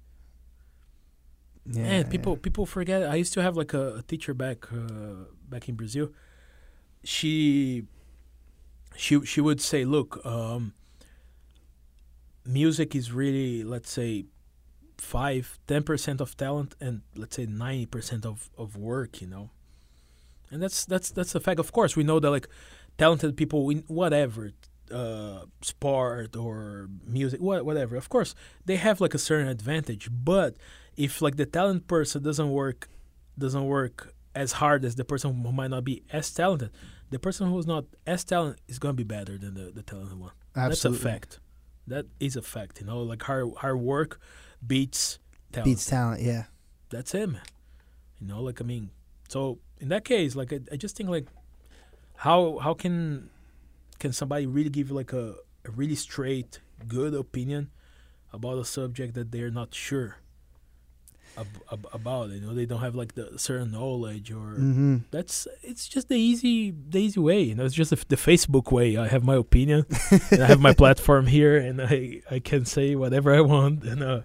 [1.68, 3.03] yeah, Man, people people forget.
[3.03, 6.11] I used to have like a, a teacher back uh, back in Brazil.
[7.03, 7.84] She
[8.95, 10.74] she she would say, "Look, um,
[12.45, 14.26] music is really let's say
[14.97, 19.51] five ten percent of talent and let's say ninety percent of of work." You know,
[20.51, 21.59] and that's that's that's a fact.
[21.59, 22.49] Of course, we know that like
[22.97, 24.53] talented people in whatever
[24.93, 27.97] uh, sport or music, what whatever.
[27.97, 28.34] Of course,
[28.64, 30.57] they have like a certain advantage, but
[30.97, 32.89] if like the talent person doesn't work
[33.39, 36.70] doesn't work as hard as the person who might not be as talented,
[37.11, 40.32] the person who's not as talented is gonna be better than the, the talented one.
[40.55, 41.41] absolutely That's a fact.
[41.87, 42.80] That is a fact.
[42.80, 44.20] You know, like hard hard work
[44.66, 45.18] beats
[45.53, 45.66] talent.
[45.66, 46.45] beats talent yeah
[46.91, 47.43] That's it, man.
[48.20, 48.91] You know, like I mean,
[49.28, 51.26] so in that case, like I, I just think like
[52.16, 53.30] how how can
[53.99, 55.34] can somebody really give you like a,
[55.64, 57.70] a really straight good opinion
[58.32, 60.16] about a subject that they're not sure
[61.38, 62.30] ab- ab- about?
[62.30, 66.16] You know they don't have like the certain knowledge or hmm that's it's just the
[66.16, 68.97] easy the easy way you know it's just the, facebook way.
[68.97, 69.86] I have my opinion
[70.30, 74.03] and i have my platform here and i i can say whatever i want and
[74.03, 74.20] uh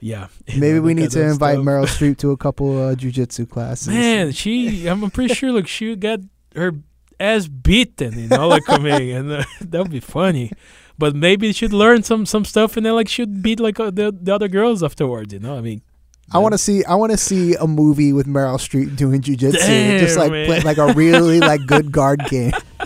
[0.00, 0.28] yeah.
[0.56, 1.64] Maybe we need to invite stuff.
[1.66, 3.88] meryl streep to a couple uh, jujitsu classes.
[3.88, 6.20] Man she i'm pretty sure like she got
[6.54, 6.72] her
[7.20, 10.52] ass beaten you know like mean and uh, that would be funny
[10.98, 14.12] but maybe she'd learn some some stuff and then like she'd beat like uh, the,
[14.12, 15.82] the other girls afterwards you know i mean
[16.30, 16.84] I want to see.
[16.84, 20.76] I want to see a movie with Meryl Streep doing jujitsu, just like play, like
[20.76, 22.52] a really like good guard game.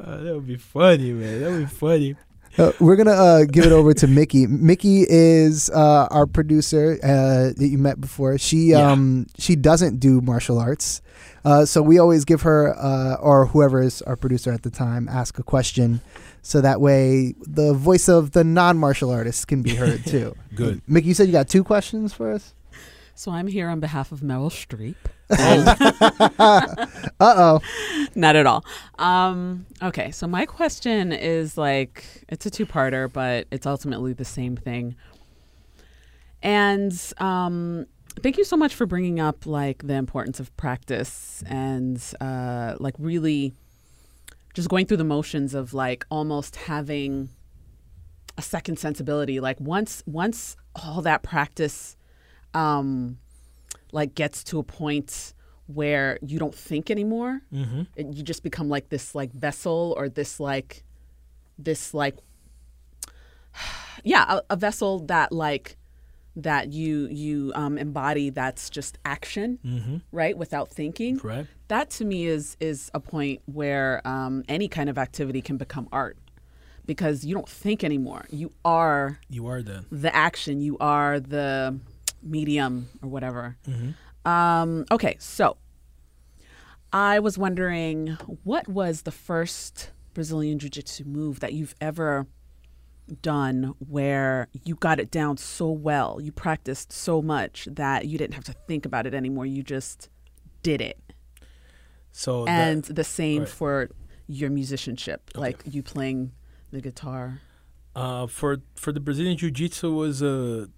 [0.00, 2.16] uh, that would be funny man that would be funny
[2.58, 4.48] Uh, we're gonna uh, give it over to Mickey.
[4.48, 8.36] Mickey is uh, our producer uh, that you met before.
[8.38, 8.90] She Yeah.
[8.90, 11.00] um, she doesn't do martial arts,
[11.48, 15.08] uh, so we always give her uh, or whoever is our producer at the time
[15.08, 16.02] ask a question,
[16.42, 20.36] so that way the voice of the non martial artist can be heard too.
[20.54, 20.82] Good.
[20.86, 22.52] Mickey, you said you got two questions for us.
[23.14, 24.96] So I'm here on behalf of Meryl Streep.
[27.20, 27.60] Uh oh.
[28.14, 28.64] Not at all.
[28.98, 34.54] Um, okay, so my question is like it's a two-parter, but it's ultimately the same
[34.54, 34.96] thing.
[36.42, 37.86] And um,
[38.18, 42.94] thank you so much for bringing up like the importance of practice and uh, like
[42.98, 43.54] really
[44.54, 47.28] just going through the motions of like almost having
[48.36, 49.40] a second sensibility.
[49.40, 51.96] Like once once all that practice
[52.54, 53.18] um,
[53.92, 55.34] like gets to a point
[55.66, 57.82] where you don't think anymore mm-hmm.
[57.94, 60.82] it, you just become like this like vessel or this like
[61.58, 62.16] this like
[64.04, 65.76] yeah, a, a vessel that like
[66.38, 69.96] that you you um, embody that's just action, Mm-hmm.
[70.12, 71.18] right, without thinking.
[71.22, 71.46] Right.
[71.68, 75.88] That to me is is a point where um, any kind of activity can become
[75.92, 76.16] art
[76.86, 78.24] because you don't think anymore.
[78.30, 79.84] You are You are the.
[79.92, 80.60] the action.
[80.60, 81.78] You are the
[82.22, 83.56] medium or whatever.
[83.68, 84.28] Mm-hmm.
[84.28, 85.56] Um, okay, so
[86.92, 92.26] I was wondering what was the first Brazilian Jiu Jitsu move that you've ever
[93.22, 98.34] done where you got it down so well, you practiced so much that you didn't
[98.34, 99.46] have to think about it anymore.
[99.46, 100.08] You just
[100.62, 100.98] did it.
[102.12, 103.48] So that- and the same right.
[103.48, 103.88] for
[104.26, 106.32] your musicianship, like you playing
[106.70, 107.40] the guitar.
[107.94, 110.68] Uh, for for the Brazilian Jiu Jitsu was a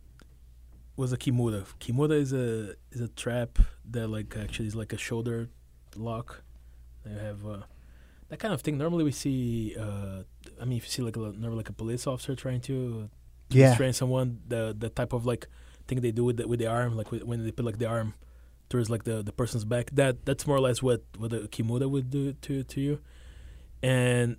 [0.96, 1.64] was a kimura.
[1.80, 3.58] Kimura is a is a trap
[3.90, 5.48] that like actually is like a shoulder
[5.96, 6.42] lock.
[7.04, 7.62] They have uh,
[8.28, 8.78] that kind of thing.
[8.78, 9.76] Normally we see.
[9.78, 10.22] Uh,
[10.60, 13.08] I mean, if you see like a, normally like a police officer trying to
[13.50, 13.70] to Yeah.
[13.70, 15.48] restrain someone, the the type of like
[15.88, 17.86] thing they do with the, with the arm, like with, when they put like the
[17.86, 18.14] arm
[18.68, 19.90] towards like the, the person's back.
[19.92, 23.00] That that's more or less what what a kimura would do to to you.
[23.82, 24.36] And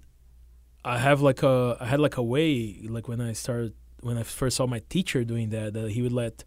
[0.86, 4.24] I have like a I had like a way like when I started when I
[4.24, 6.43] first saw my teacher doing that that he would let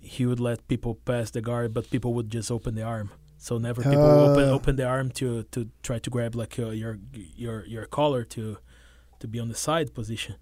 [0.00, 3.10] he would let people pass the guard, but people would just open the arm.
[3.38, 6.70] So never people would open open the arm to to try to grab like uh,
[6.70, 8.58] your your your collar to
[9.20, 10.36] to be on the side position.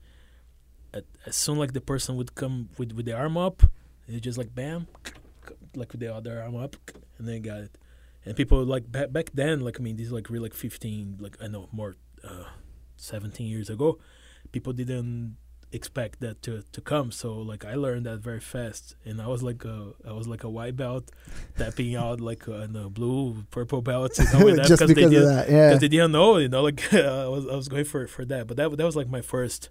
[0.94, 3.62] At, as soon like the person would come with with the arm up,
[4.09, 4.86] it just like bam,
[5.74, 6.76] like with the other arm up,
[7.18, 7.78] and then got it.
[8.24, 11.16] And people like back back then, like I mean, this is like really like fifteen,
[11.20, 12.44] like I know more, uh,
[12.97, 13.99] seventeen years ago,
[14.53, 15.36] people didn't
[15.77, 17.12] expect that to to come.
[17.12, 20.45] So like I learned that very fast, and I was like a I was like
[20.45, 21.05] a white belt,
[21.57, 25.29] tapping out like a, no, blue, purple belt, you know, Just they because of didn't
[25.37, 25.68] that, yeah.
[25.68, 28.47] because they didn't know, you know, like I was I was going for for that,
[28.49, 29.70] but that that was like my first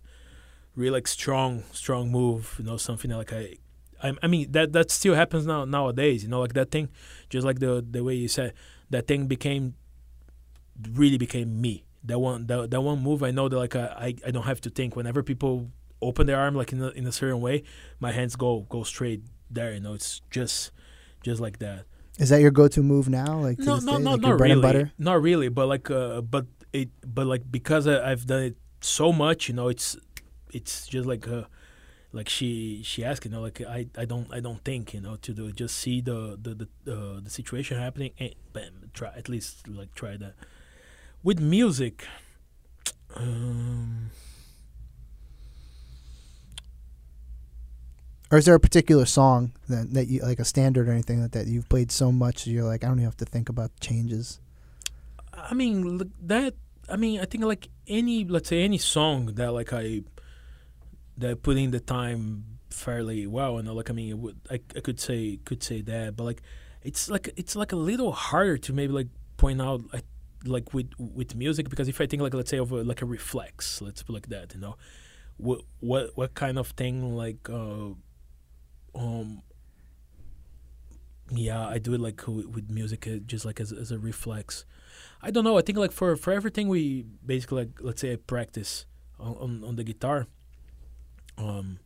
[0.76, 3.58] really like strong strong move, you know, something that like I.
[4.03, 6.89] I, I mean that that still happens now nowadays, you know, like that thing,
[7.30, 8.53] just like the the way you said,
[8.89, 9.76] that thing became
[10.91, 11.86] really became me.
[12.03, 14.62] That one that, that one move, I know that like I, I I don't have
[14.62, 14.95] to think.
[14.95, 15.72] Whenever people
[16.02, 17.64] open their arm like in a, in a certain way,
[18.00, 19.74] my hands go go straight there.
[19.74, 20.72] You know, it's just
[21.24, 21.86] just like that.
[22.18, 23.39] Is that your go-to move now?
[23.39, 24.04] Like No, no, day?
[24.04, 24.62] no, like not really.
[24.62, 24.91] butter?
[24.98, 29.12] Not really, but like, uh, but it, but like because I, I've done it so
[29.12, 29.98] much, you know, it's
[30.52, 31.43] it's just like uh,
[32.14, 35.18] like she she asked, you know, like I, I don't I don't think, you know,
[35.18, 35.56] to do it.
[35.58, 39.93] just see the the the, uh, the situation happening and bam, try at least like
[39.93, 40.36] try that.
[41.22, 42.06] With music,
[43.16, 44.12] um,
[48.36, 51.31] Or is there a particular song that, that you like a standard or anything that,
[51.31, 54.41] that you've played so much you're like I don't even have to think about changes?
[55.31, 56.53] I mean that.
[56.89, 60.01] I mean, I think like any, let's say any song that like I
[61.17, 64.81] that I put in the time fairly well, and like I mean, would, I I
[64.81, 66.41] could say could say that, but like
[66.83, 69.07] it's like it's like a little harder to maybe like
[69.38, 70.03] point out like
[70.43, 73.05] like with with music because if I think like let's say of a, like a
[73.05, 74.75] reflex, let's put like that, you know,
[75.38, 77.95] what what what kind of thing like uh
[78.96, 79.41] um
[81.32, 84.66] yeah I do it like with, music uh, just like as as a reflex.
[85.22, 85.58] I don't know.
[85.58, 88.86] I think like for for everything we basically like let's say I practice
[89.20, 90.28] on on, on the guitar.
[91.38, 91.80] Um.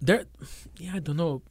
[0.00, 0.24] There,
[0.78, 1.42] yeah, I don't know.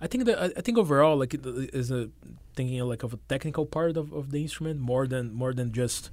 [0.00, 2.10] I think that I, I think overall like it is a
[2.56, 5.70] thinking of, like of a technical part of, of the instrument more than more than
[5.72, 6.10] just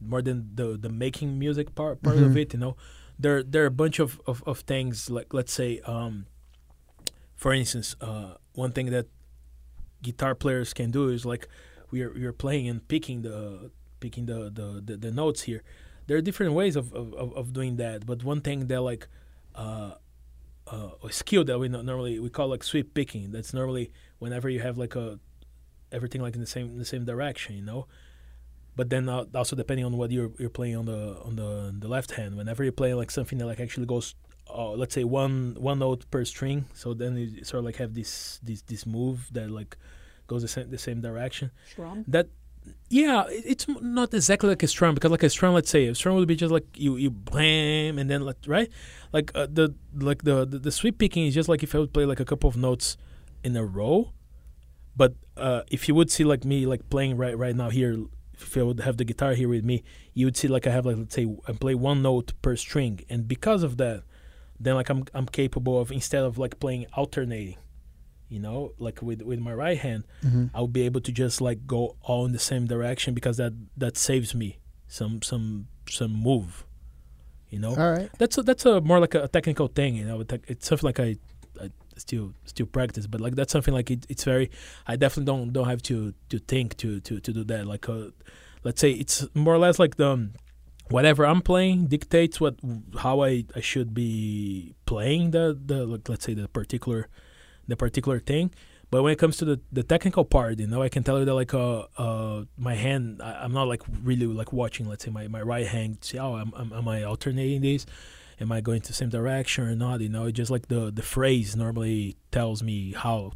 [0.00, 2.36] more than the the making music part part of Mhm.
[2.42, 2.52] it.
[2.52, 2.76] You know,
[3.18, 6.26] there there are a bunch of, of, of things like let's say um,
[7.42, 9.06] for instance, uh, one thing that
[10.00, 11.48] guitar players can do is like
[11.90, 15.64] we are we are playing and picking the picking the the, the, the notes here.
[16.06, 19.08] There are different ways of, of, of, doing that, but one thing that like
[19.56, 19.94] uh,
[20.68, 23.32] uh, a skill that we normally we call like sweep picking.
[23.32, 23.90] That's normally
[24.20, 25.18] whenever you have like a
[25.90, 27.88] everything like in the same in the same direction, you know.
[28.76, 31.88] But then uh, also depending on what you're you're playing on the on the the
[31.88, 34.14] left hand, whenever you play like something that like actually goes,
[34.48, 37.94] uh, let's say one one note per string, so then you sort of like have
[37.94, 39.76] this this this move that like
[40.26, 41.50] goes the same the same direction.
[42.08, 42.28] That
[42.90, 45.94] yeah it- it's not exactly like a strum because like a strum let's say a
[45.94, 48.68] strum would be just like you you blam and then like right?
[49.12, 51.92] Like uh, the like the, the the sweep picking is just like if i would
[51.92, 52.96] play like a couple of notes
[53.42, 54.12] in a row.
[54.96, 57.96] But uh if you would see like me like playing right right now here
[58.34, 59.82] if i would have the guitar here with me
[60.14, 63.00] you would see like i have like let's say i play one note per string.
[63.08, 64.02] And because of that
[64.64, 67.56] then like i'm i'm capable of instead of like playing alternating
[68.28, 70.46] you know like with with my right hand Mm-hmm.
[70.54, 73.96] I'll be able to just like go all in the same direction because that that
[73.96, 76.64] saves me some some some move,
[77.50, 78.10] You know, All right.
[78.18, 79.94] that's a, that's a more like a, technical thing.
[79.96, 81.16] You know, it's, something like I,
[81.60, 84.50] I still still practice, but like that's something like it, it's very.
[84.86, 87.66] I definitely don't don't have to to think to to to do that.
[87.66, 88.10] Like, uh,
[88.64, 90.32] let's say it's more or less like the um,
[90.90, 92.56] whatever I'm playing dictates what
[92.98, 97.08] how I, I should be playing the the like let's say the particular
[97.68, 98.52] the particular thing.
[98.90, 101.24] But when it comes to the, the technical part, you know, I can tell you
[101.24, 104.86] that like uh uh my hand, I, I'm not like really like watching.
[104.86, 107.86] Let's say my, my right hand, see, oh, am, am, am I alternating these?
[108.38, 110.00] Am I going to same direction or not?
[110.00, 113.32] You know, just like the the phrase normally tells me how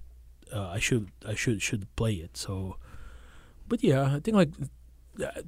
[0.52, 2.36] uh, I should I should should play it.
[2.36, 2.76] So,
[3.66, 4.50] but yeah, I think like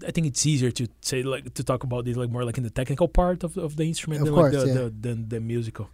[0.07, 2.64] I think it's easier to say like to talk about this like more like in
[2.64, 4.75] the technical part of of the instrument Of than course, like the, yeah.
[4.75, 5.91] the, than the musical.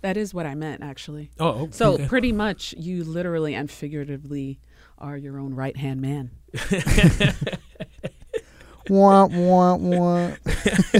[0.00, 1.30] That is what I meant, actually.
[1.40, 2.06] Oh, oh, So okay.
[2.08, 4.60] pretty much, you literally and figuratively
[4.96, 6.30] are your own right hand man.
[8.88, 10.30] wah, wah, wah.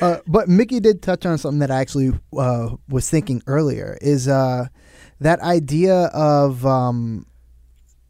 [0.00, 4.26] uh, but Mickey did touch on something that I actually uh, was thinking earlier is
[4.26, 4.66] uh,
[5.20, 7.26] that idea of um,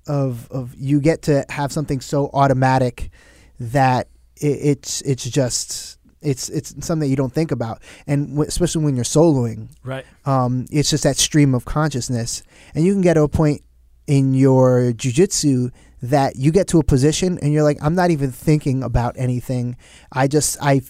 [0.06, 3.10] of of you get to have something so automatic
[3.58, 8.48] that it, it's it's just it's it's something that you don't think about, and w-
[8.48, 10.06] especially when you're soloing, right.
[10.24, 12.42] um, it's just that stream of consciousness,
[12.74, 13.62] and you can get to a point
[14.06, 15.70] in your jujitsu
[16.02, 19.76] that you get to a position and you're like, I'm not even thinking about anything.
[20.12, 20.82] I just I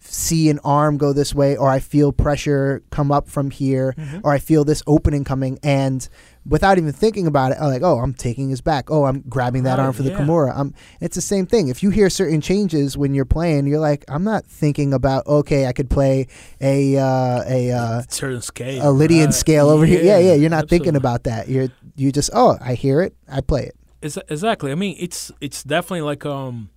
[0.00, 3.94] see an arm go this way, or I feel pressure come up from here,
[4.24, 6.08] or I feel this opening coming, and
[6.44, 8.90] without even thinking about it, I'm like, oh, I'm taking his back.
[8.90, 10.18] Oh, I'm grabbing that Right, arm for the yeah.
[10.18, 10.52] Kimura.
[10.56, 11.68] I'm, it's the same thing.
[11.68, 15.66] If you hear certain changes when you're playing, you're like, I'm not thinking about, okay,
[15.66, 16.26] I could play
[16.60, 19.34] a uh, a uh, certain scale, a Lydian right.
[19.34, 20.02] scale over here.
[20.02, 20.34] Yeah, yeah.
[20.34, 21.48] You're not thinking about that.
[21.48, 23.76] You're you just oh, I hear it, I play it.
[24.02, 24.72] Ex- exactly.
[24.72, 26.70] I mean, it's it's definitely like um,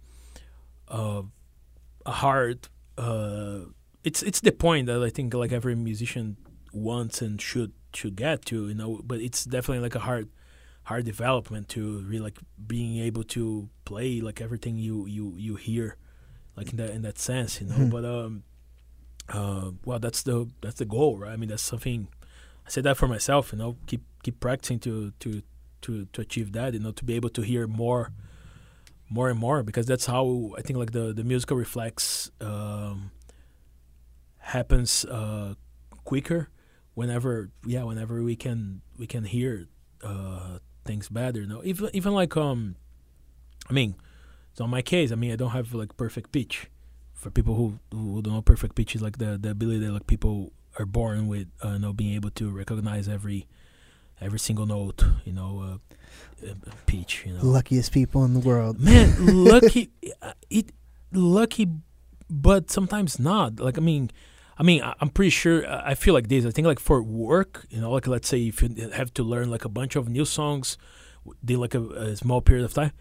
[0.88, 1.24] uh,
[2.05, 2.68] a hard.
[2.97, 3.59] Uh,
[4.03, 6.38] it's it's the point that I think like every musician
[6.72, 9.02] wants and should should get to, you know.
[9.04, 10.30] But it's definitely like a hard
[10.84, 12.38] hard development to really like
[12.68, 15.98] being able to play like everything you you you hear,
[16.56, 17.76] like in that in that sense, you know.
[17.76, 17.91] Mhm.
[17.91, 18.43] But um,
[19.30, 21.32] uh, well, that's the that's the goal, right?
[21.32, 22.08] I mean, that's something.
[22.66, 23.78] I say that for myself, you know.
[23.88, 25.41] Keep keep practicing to to
[25.82, 28.12] to to achieve that you know to be able to hear more
[29.08, 33.12] more and more because that's how i think like the the musical reflex um
[34.39, 35.54] happens uh
[36.04, 36.50] quicker
[36.96, 39.68] whenever yeah whenever we can we can hear
[40.04, 41.62] uh things better you know?
[41.64, 42.76] Even even like um
[43.70, 43.96] i mean
[44.54, 45.12] so in my case.
[45.12, 46.68] I mean i don't have like perfect pitch.
[47.14, 50.08] For people who who don't know perfect pitch is like the the ability that like
[50.08, 53.48] people are born with uh, you know being able to recognize every
[54.22, 55.80] every single note you know
[56.43, 56.54] uh, uh,
[56.86, 57.43] pitch you know?
[57.43, 58.80] Luckiest people in the world.
[58.80, 59.89] man lucky
[60.50, 60.72] it
[61.12, 61.68] lucky
[62.30, 63.60] but sometimes not.
[63.60, 64.12] Like i mean
[64.58, 67.66] i mean i'm pretty sure uh, i feel like this i think like for work
[67.70, 70.26] you know like let's say if you have to learn like a bunch of new
[70.26, 70.78] songs
[71.47, 72.91] in like a, a small period of time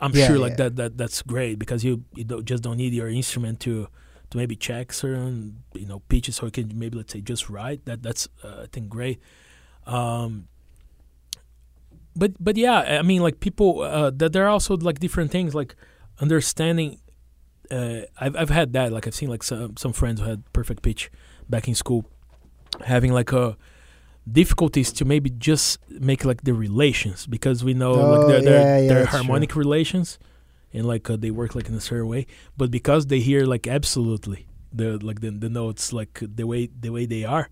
[0.00, 0.56] i'm Yeah, sure like yeah.
[0.56, 3.88] that that that's great because you you don't, just don't need your instrument to
[4.30, 7.84] to maybe check certain you know pitches so you can maybe let's say just write
[7.86, 9.20] that that's uh, i think great
[9.86, 10.48] um
[12.14, 15.54] but but yeah i mean like people uh that there are also like different things
[15.54, 15.74] like
[16.20, 16.98] understanding
[17.70, 20.82] uh i've i've had that like i've seen like some some friends who had perfect
[20.82, 21.10] pitch
[21.48, 22.04] back in school
[22.84, 23.56] having like a
[24.30, 28.60] difficulties to maybe just make like the relations because we know Oh, like they're, they're,
[28.60, 29.18] yeah, yeah, they're that's true.
[29.18, 30.18] harmonic relations
[30.72, 32.26] and like uh, they work like in a certain way
[32.56, 36.90] but because they hear like absolutely the like the, the notes like the way the
[36.90, 37.48] way they are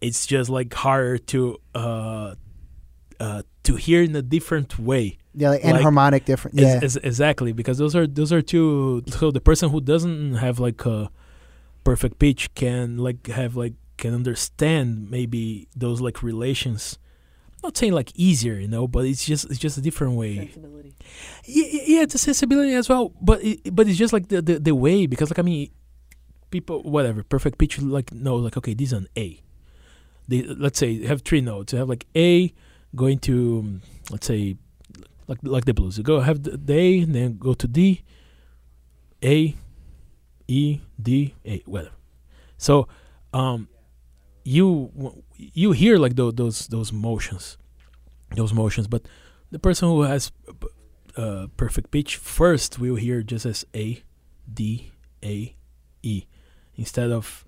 [0.00, 2.34] it's just like harder to uh
[3.20, 6.58] uh to hear in a different way Yeah, like Like, enharmonic different.
[6.60, 10.34] Ex- Yeah, ex- exactly because those are those are two so the person who doesn't
[10.36, 11.10] have like a
[11.82, 16.98] perfect pitch can like have like can understand maybe those like relations
[17.62, 20.36] I'm not saying like easier you know but it's just it's just a different way
[20.36, 20.94] Sensibility.
[21.46, 24.58] yeah, yeah, it's a accessibility as well, but it, but it's just like the, the
[24.58, 25.70] the way because like I mean,
[26.50, 29.40] people whatever perfect pitch like know like okay this is an A.
[30.28, 31.72] They let's say you have three notes.
[31.72, 32.52] You have like A
[32.94, 33.80] going to
[34.10, 34.56] let's say
[35.26, 35.98] like like the blues.
[35.98, 38.02] You go have the, A, then go to D,
[39.22, 39.54] A,
[40.48, 41.94] E, D, A, whatever.
[42.58, 42.88] So,
[43.32, 43.68] um,
[44.44, 47.58] you you hear like those those those motions,
[48.36, 49.06] those motions, but
[49.50, 50.32] the person who has
[51.16, 54.02] uh, perfect pitch first will hear just as A,
[54.52, 54.92] D,
[55.22, 55.54] A,
[56.02, 56.24] E,
[56.76, 57.44] instead of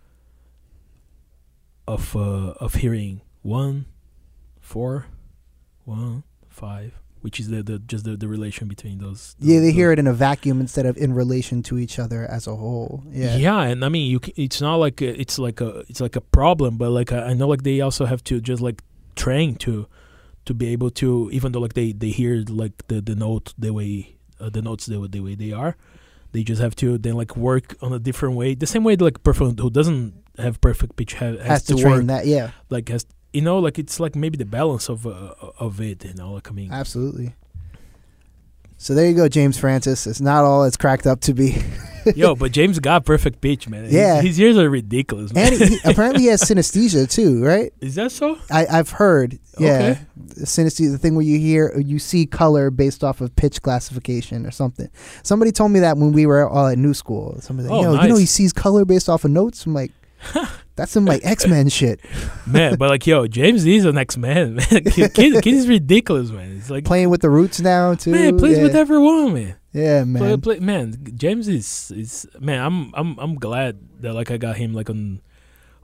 [1.86, 3.86] of uh, of hearing one,
[4.60, 5.06] four,
[5.84, 6.98] one, five.
[7.26, 9.34] Which is the, the just the, the relation between those.
[9.40, 12.20] Yeah, they those- hear it in a vacuum instead of in relation to each other
[12.36, 13.02] as a whole.
[13.10, 13.34] Yeah.
[13.46, 14.20] Yeah, and I mean, you.
[14.24, 17.20] c- It's not like a, it's like a it's like a problem, but like I
[17.30, 18.78] I know like they also have to just like
[19.16, 19.72] train to
[20.46, 23.72] to be able to even though like they they hear like the the note the
[23.78, 25.72] way uh, the notes the, the way they are,
[26.32, 28.54] they just have to then like work on a different way.
[28.54, 31.94] The same way like person who doesn't have perfect pitch has, Has to to, train
[31.94, 32.26] work that.
[32.26, 33.04] Yeah, like has
[33.36, 36.04] you know like it's like maybe the balance of uh, of it.
[36.04, 37.34] You know, like I mean, absolutely.
[38.78, 40.06] So there you go, James Francis.
[40.06, 41.56] It's not all it's cracked up to be.
[42.14, 43.88] yo, but James got perfect pitch, man.
[43.90, 44.20] Yeah.
[44.20, 45.32] his, ears are ridiculous.
[45.32, 45.54] Man.
[45.54, 47.72] And he, apparently he has synesthesia too, right?
[47.80, 48.38] Is that so?
[48.50, 49.38] I, I've heard.
[49.58, 49.98] Yeah, Okay.
[50.44, 54.50] synesthesia, the thing where you hear, you see color based off of pitch classification or
[54.50, 54.90] something.
[55.22, 57.40] Somebody told me that when we were all at New School.
[57.40, 59.64] Somebody, like, Oh, yo, you know, he sees color based off of notes.
[59.64, 59.92] I'm like,
[60.76, 62.00] that's some like X Men shit.
[62.46, 62.76] man.
[62.76, 64.66] But like, yo, James is an X man, man.
[64.66, 66.56] kid, kid, kid is ridiculous, man.
[66.58, 68.12] It's like, Playing with the roots now too.
[68.12, 68.62] man, plays yeah.
[68.64, 69.56] with everyone, man.
[69.72, 70.40] Yeah, man.
[70.40, 72.62] play, man, James is is man.
[72.64, 75.20] I'm I'm I'm glad that like I got him like on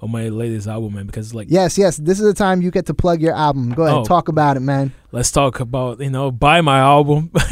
[0.00, 1.06] on my latest album, man.
[1.06, 1.96] Because like, Yes, yes.
[1.96, 3.70] This is the time you get to plug your album.
[3.70, 4.04] Go ahead, Oh.
[4.04, 4.92] talk about it, man.
[5.12, 7.30] let's talk about you know buy my album.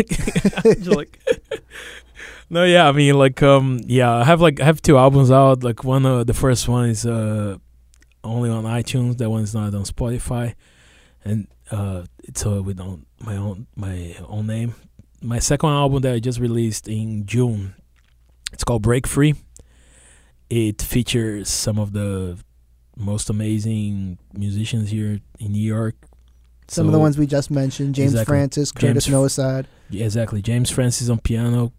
[0.65, 1.19] Just like.
[2.53, 5.63] No, yeah, I mean, like, um, yeah, I have like I have two albums out.
[5.63, 7.59] Like one, uh, the first one is uh
[8.25, 9.19] only on iTunes.
[9.19, 10.55] That one's not on Spotify,
[11.25, 14.75] and uh, it's uh, with on my own my own name.
[15.23, 17.75] My second album that I just released in June,
[18.53, 19.35] it's called Break Free.
[20.49, 22.39] It features some of the
[22.97, 25.95] most amazing musicians here in New York.
[26.67, 28.33] Some of the ones we just mentioned: James Exactly.
[28.33, 29.15] Francis, Curtis James-.
[29.91, 30.43] Yeah, exactly.
[30.43, 31.73] James Francis on piano,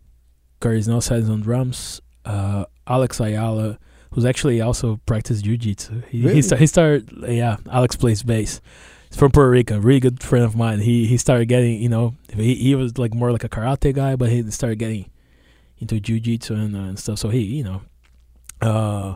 [0.62, 3.78] Curtis Nowosad on drums, uh, Alex Ayala,
[4.12, 6.02] who's actually also practiced jiu-jitsu.
[6.10, 6.36] He, Really?
[6.36, 8.62] he, sta- he started, yeah, Alex plays bass.
[9.10, 10.80] He's from Puerto Rico, really good friend of mine.
[10.80, 14.16] He he started getting, you know, he, he was like more like a karate guy,
[14.16, 15.10] but he started getting
[15.80, 17.20] into jiu-jitsu and, uh, and stuff.
[17.20, 17.82] So he, you know,
[18.62, 19.16] uh,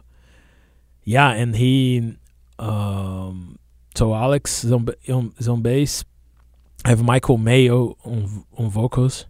[1.03, 2.15] yeah, and he,
[2.59, 3.57] um,
[3.95, 6.03] so Alex is on, on, is on bass.
[6.84, 9.26] I have Michael Mayo on on vocals,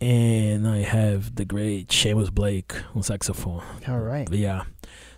[0.00, 3.62] and I have the great Seamus Blake on saxophone.
[3.88, 4.30] All right.
[4.30, 4.64] Yeah,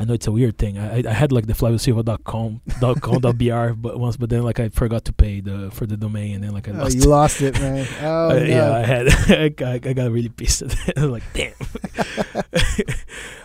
[0.01, 0.79] I know it's a weird thing.
[0.79, 4.61] I I, had like the flaviosilva.com dot com dot br but once, but then like
[4.61, 6.97] I forgot to pay the for the domain, and then like I Oh, lost.
[6.97, 7.87] you lost it, man.
[8.03, 8.45] Oh Uh, no.
[8.45, 9.09] Yeah, I had.
[9.31, 10.63] I, got- I got really pissed.
[10.63, 10.99] at it.
[10.99, 11.53] I was like, damn.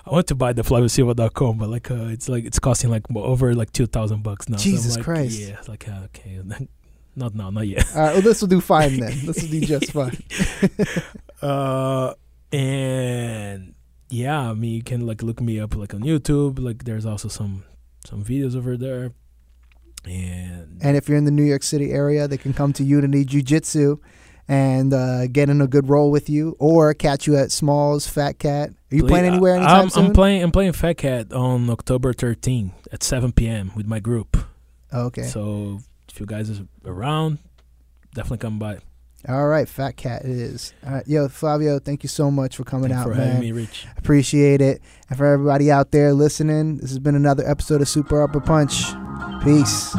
[0.06, 3.56] I want to buy the flaviosilva.com, but like, uh, it's like it's costing like over
[3.56, 4.58] like two thousand bucks now.
[4.58, 5.40] So Jesus like, Christ.
[5.40, 6.40] Yeah, it's like uh, okay,
[7.16, 7.86] not now, not yet.
[7.96, 8.14] All right.
[8.14, 9.26] Well, this will do fine then.
[9.26, 10.18] This will do just fine.
[11.42, 12.14] Uh,
[12.52, 13.73] and
[14.14, 16.60] yeah, I mean, you can like look me up like on YouTube.
[16.60, 17.64] Like, there's also some
[18.06, 19.12] some videos over there.
[20.06, 23.24] And, And if you're in the New York City area, they can come to Unity
[23.24, 23.98] Jiu Jitsu
[24.50, 28.38] and uh, get in a good roll with you, or catch you at Smalls Fat
[28.40, 28.70] Cat.
[28.70, 30.06] Are you Please- playing anywhere anytime I'm, soon?
[30.08, 30.44] I'm playing.
[30.44, 33.72] I'm playing Fat Cat on October 13th at 7 p.m.
[33.76, 34.36] with my group.
[34.94, 35.24] Okay.
[35.24, 35.80] So
[36.12, 37.40] if you guys are around,
[38.14, 38.80] definitely come by.
[39.28, 40.74] All right, Fat Cat it is.
[40.86, 43.28] All right, yo, Flavio, thank you so much for coming Thanks out, for man.
[43.28, 43.88] having me, Rich.
[43.98, 44.82] Appreciate it.
[45.10, 48.84] And for everybody out there listening, this has been another episode of Super Upper Punch.
[49.44, 49.96] Peace.